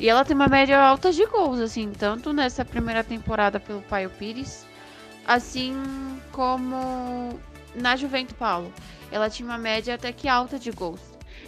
[0.00, 4.08] E ela tem uma média alta de gols, assim, tanto nessa primeira temporada pelo Paio
[4.08, 4.64] Pires,
[5.26, 5.76] assim
[6.32, 7.38] como
[7.74, 8.72] na Juventus Paulo.
[9.12, 11.00] Ela tinha uma média até que alta de gols.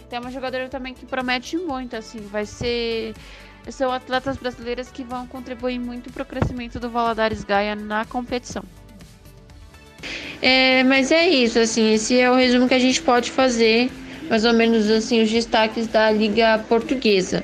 [0.05, 3.15] Então é uma jogadora também que promete muito, assim, vai ser.
[3.69, 8.63] São atletas brasileiras que vão contribuir muito para o crescimento do Valadares Gaia na competição.
[10.41, 13.89] É, mas é isso, assim, esse é o resumo que a gente pode fazer,
[14.29, 17.43] mais ou menos assim, os destaques da Liga Portuguesa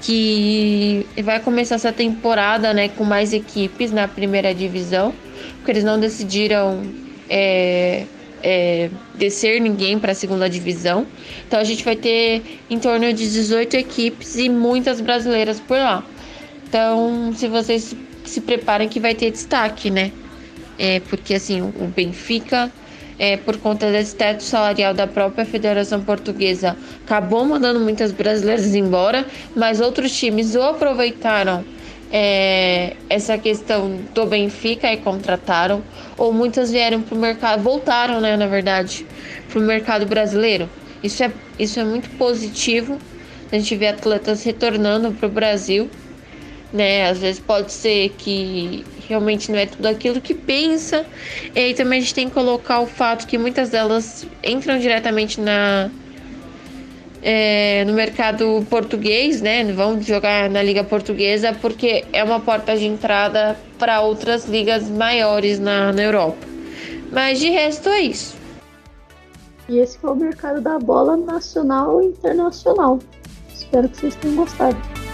[0.00, 5.12] que vai começar essa temporada né, com mais equipes na primeira divisão,
[5.56, 6.82] porque eles não decidiram
[7.28, 8.04] é,
[8.42, 11.06] é, descer ninguém para a segunda divisão.
[11.46, 16.04] Então a gente vai ter em torno de 18 equipes e muitas brasileiras por lá.
[16.68, 17.94] Então, se vocês
[18.24, 20.12] se preparem que vai ter destaque, né?
[20.78, 22.70] É, porque assim, o Benfica
[23.18, 29.26] é, por conta desse teto salarial da própria Federação Portuguesa, acabou mandando muitas brasileiras embora,
[29.56, 31.64] mas outros times ou aproveitaram
[32.12, 35.82] é, essa questão do Benfica e contrataram,
[36.16, 39.06] ou muitas vieram para o mercado, voltaram, né, na verdade,
[39.48, 40.68] para o mercado brasileiro.
[41.02, 42.98] Isso é, isso é muito positivo.
[43.50, 45.88] A gente vê atletas retornando para o Brasil,
[46.72, 47.08] né?
[47.08, 51.06] Às vezes pode ser que realmente não é tudo aquilo que pensa.
[51.54, 55.40] E aí também a gente tem que colocar o fato que muitas delas entram diretamente
[55.40, 55.90] na
[57.22, 59.64] é, no mercado português, né?
[59.72, 65.58] Vão jogar na liga portuguesa porque é uma porta de entrada para outras ligas maiores
[65.58, 66.46] na, na Europa.
[67.10, 68.36] Mas de resto é isso.
[69.68, 72.98] E esse foi o mercado da bola nacional e internacional.
[73.52, 75.07] Espero que vocês tenham gostado.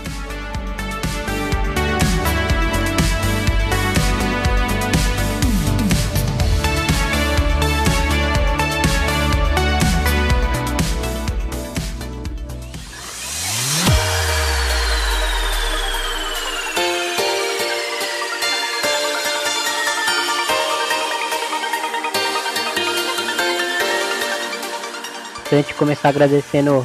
[25.55, 26.85] Antes de começar agradecendo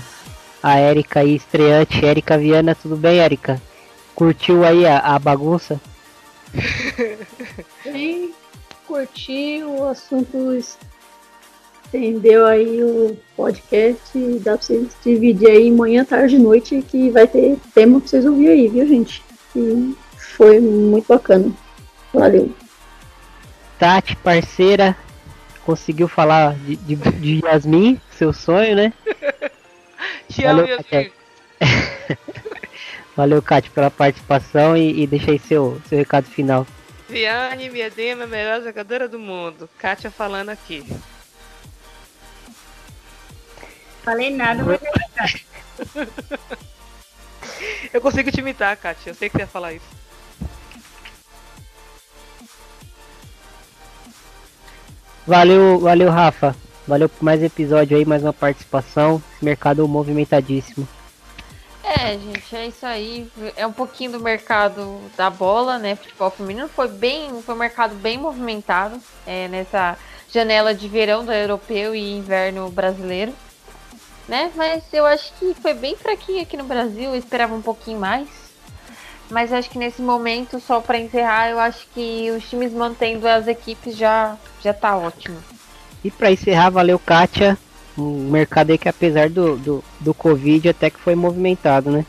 [0.61, 3.59] a Érica e estreante, Érica Viana, tudo bem, Érica?
[4.13, 5.81] Curtiu aí a, a bagunça?
[7.83, 8.31] Bem,
[8.85, 10.55] curti o assunto,
[11.83, 13.99] estendeu aí o podcast,
[14.43, 18.23] dá pra vocês dividir aí manhã, tarde e noite, que vai ter tema pra vocês
[18.23, 19.23] ouvirem aí, viu, gente?
[19.55, 21.51] E foi muito bacana.
[22.13, 22.53] Valeu.
[23.79, 24.95] Tati, parceira,
[25.65, 28.93] conseguiu falar de, de, de Yasmin, seu sonho, né?
[30.29, 31.11] Te amo, Yasmin.
[33.15, 36.67] Valeu, Kátia, pela participação e, e deixa aí seu, seu recado final.
[37.07, 39.69] Viane Miedema, melhor jogadora do mundo.
[39.77, 40.85] Kátia falando aqui.
[44.03, 44.89] Falei nada, mas é
[47.93, 49.11] Eu consigo te imitar, Kátia.
[49.11, 49.99] Eu sei que você ia falar isso.
[55.25, 56.55] Valeu, valeu, Rafa.
[56.89, 59.21] Valeu por mais episódio aí, mais uma participação.
[59.39, 60.87] Mercado movimentadíssimo.
[61.83, 63.31] É, gente, é isso aí.
[63.55, 65.95] É um pouquinho do mercado da bola, né?
[65.95, 69.99] Futebol feminino foi bem, foi um mercado bem movimentado é, nessa
[70.33, 73.35] janela de verão do europeu e inverno brasileiro,
[74.27, 74.51] né?
[74.55, 77.11] Mas eu acho que foi bem fraquinho aqui no Brasil.
[77.11, 78.27] Eu esperava um pouquinho mais.
[79.29, 83.45] Mas acho que nesse momento, só para encerrar, eu acho que os times mantendo as
[83.45, 85.39] equipes já já tá ótimo.
[86.03, 87.57] E para encerrar, valeu, Kátia.
[87.97, 92.05] Um mercado aí que apesar do, do, do Covid até que foi movimentado, né?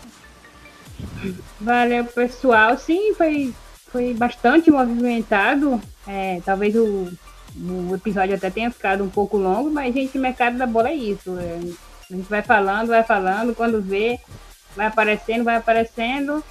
[1.61, 2.79] Valeu, pessoal.
[2.79, 3.53] Sim, foi,
[3.91, 5.81] foi bastante movimentado.
[6.07, 7.11] É, talvez o,
[7.57, 10.95] o episódio até tenha ficado um pouco longo, mas, gente, o mercado da bola é
[10.95, 11.37] isso.
[11.39, 11.59] É,
[12.11, 14.19] a gente vai falando, vai falando, quando vê,
[14.77, 16.45] vai aparecendo, vai aparecendo.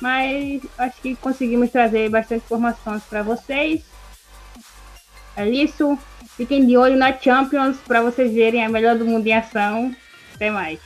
[0.00, 3.82] Mas acho que conseguimos trazer bastante informações para vocês.
[5.36, 5.98] É isso.
[6.40, 9.94] Fiquem de olho na Champions para vocês verem a melhor do mundo em ação.
[10.34, 10.80] Até mais.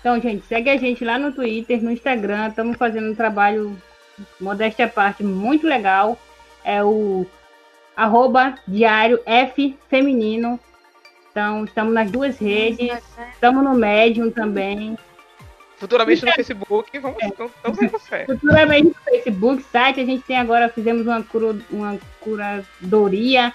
[0.00, 2.48] Então, gente, segue a gente lá no Twitter, no Instagram.
[2.48, 3.80] Estamos fazendo um trabalho,
[4.40, 6.18] modéstia à parte, muito legal.
[6.64, 7.24] É o
[7.96, 10.58] arroba diário F feminino.
[11.30, 12.90] Então, estamos nas duas redes.
[13.32, 14.98] Estamos no Medium também.
[15.76, 17.30] Futuramente no Facebook, vamos, é.
[17.62, 18.26] vamos fé.
[18.26, 23.54] Futuramente no Facebook, site, a gente tem agora, fizemos uma, cura, uma curadoria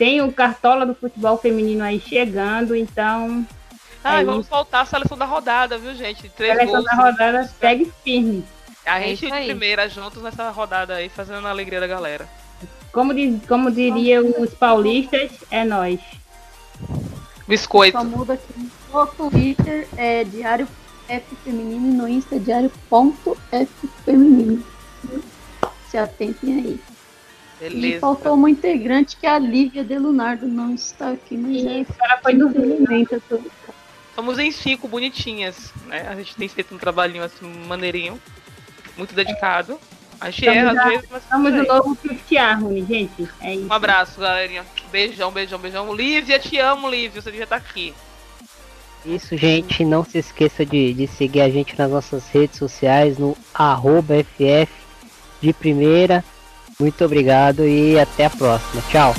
[0.00, 3.46] tem o Cartola do futebol feminino aí chegando, então.
[4.02, 4.50] Ah, é vamos isso.
[4.50, 6.26] voltar a seleção da rodada, viu, gente?
[6.30, 8.42] Três seleção gols, da rodada segue firme.
[8.86, 12.26] A é gente de primeira juntos nessa rodada aí, fazendo a alegria da galera.
[12.90, 16.00] Como, diz, como diria os paulistas, é nós.
[17.46, 17.98] Biscoito.
[17.98, 20.66] Só muda aqui no Twitter é diário
[21.10, 23.70] F feminino no Insta diário ponto F
[24.06, 24.64] feminino.
[25.90, 26.89] Se atentem aí.
[27.60, 27.96] Beleza.
[27.96, 32.18] E faltou uma integrante que é a Lívia Delunardo não está aqui, mas Isso, ela
[32.22, 32.50] foi do
[34.14, 36.06] Somos em cinco bonitinhas, né?
[36.08, 38.20] A gente tem feito um trabalhinho assim, maneirinho,
[38.96, 39.78] muito dedicado.
[40.20, 41.22] A gente erra às vezes, mas.
[41.22, 43.28] Estamos no novo Fifth Harmony, gente.
[43.40, 43.66] É isso.
[43.66, 44.64] Um abraço, galerinha.
[44.90, 45.94] Beijão, beijão, beijão.
[45.94, 47.22] Lívia, te amo, Lívia.
[47.22, 47.94] Você devia estar aqui.
[49.04, 49.84] Isso, gente.
[49.84, 54.70] Não se esqueça de, de seguir a gente nas nossas redes sociais no arroba FF
[55.40, 56.22] de primeira.
[56.80, 58.82] Muito obrigado e até a próxima.
[58.90, 59.14] Tchau.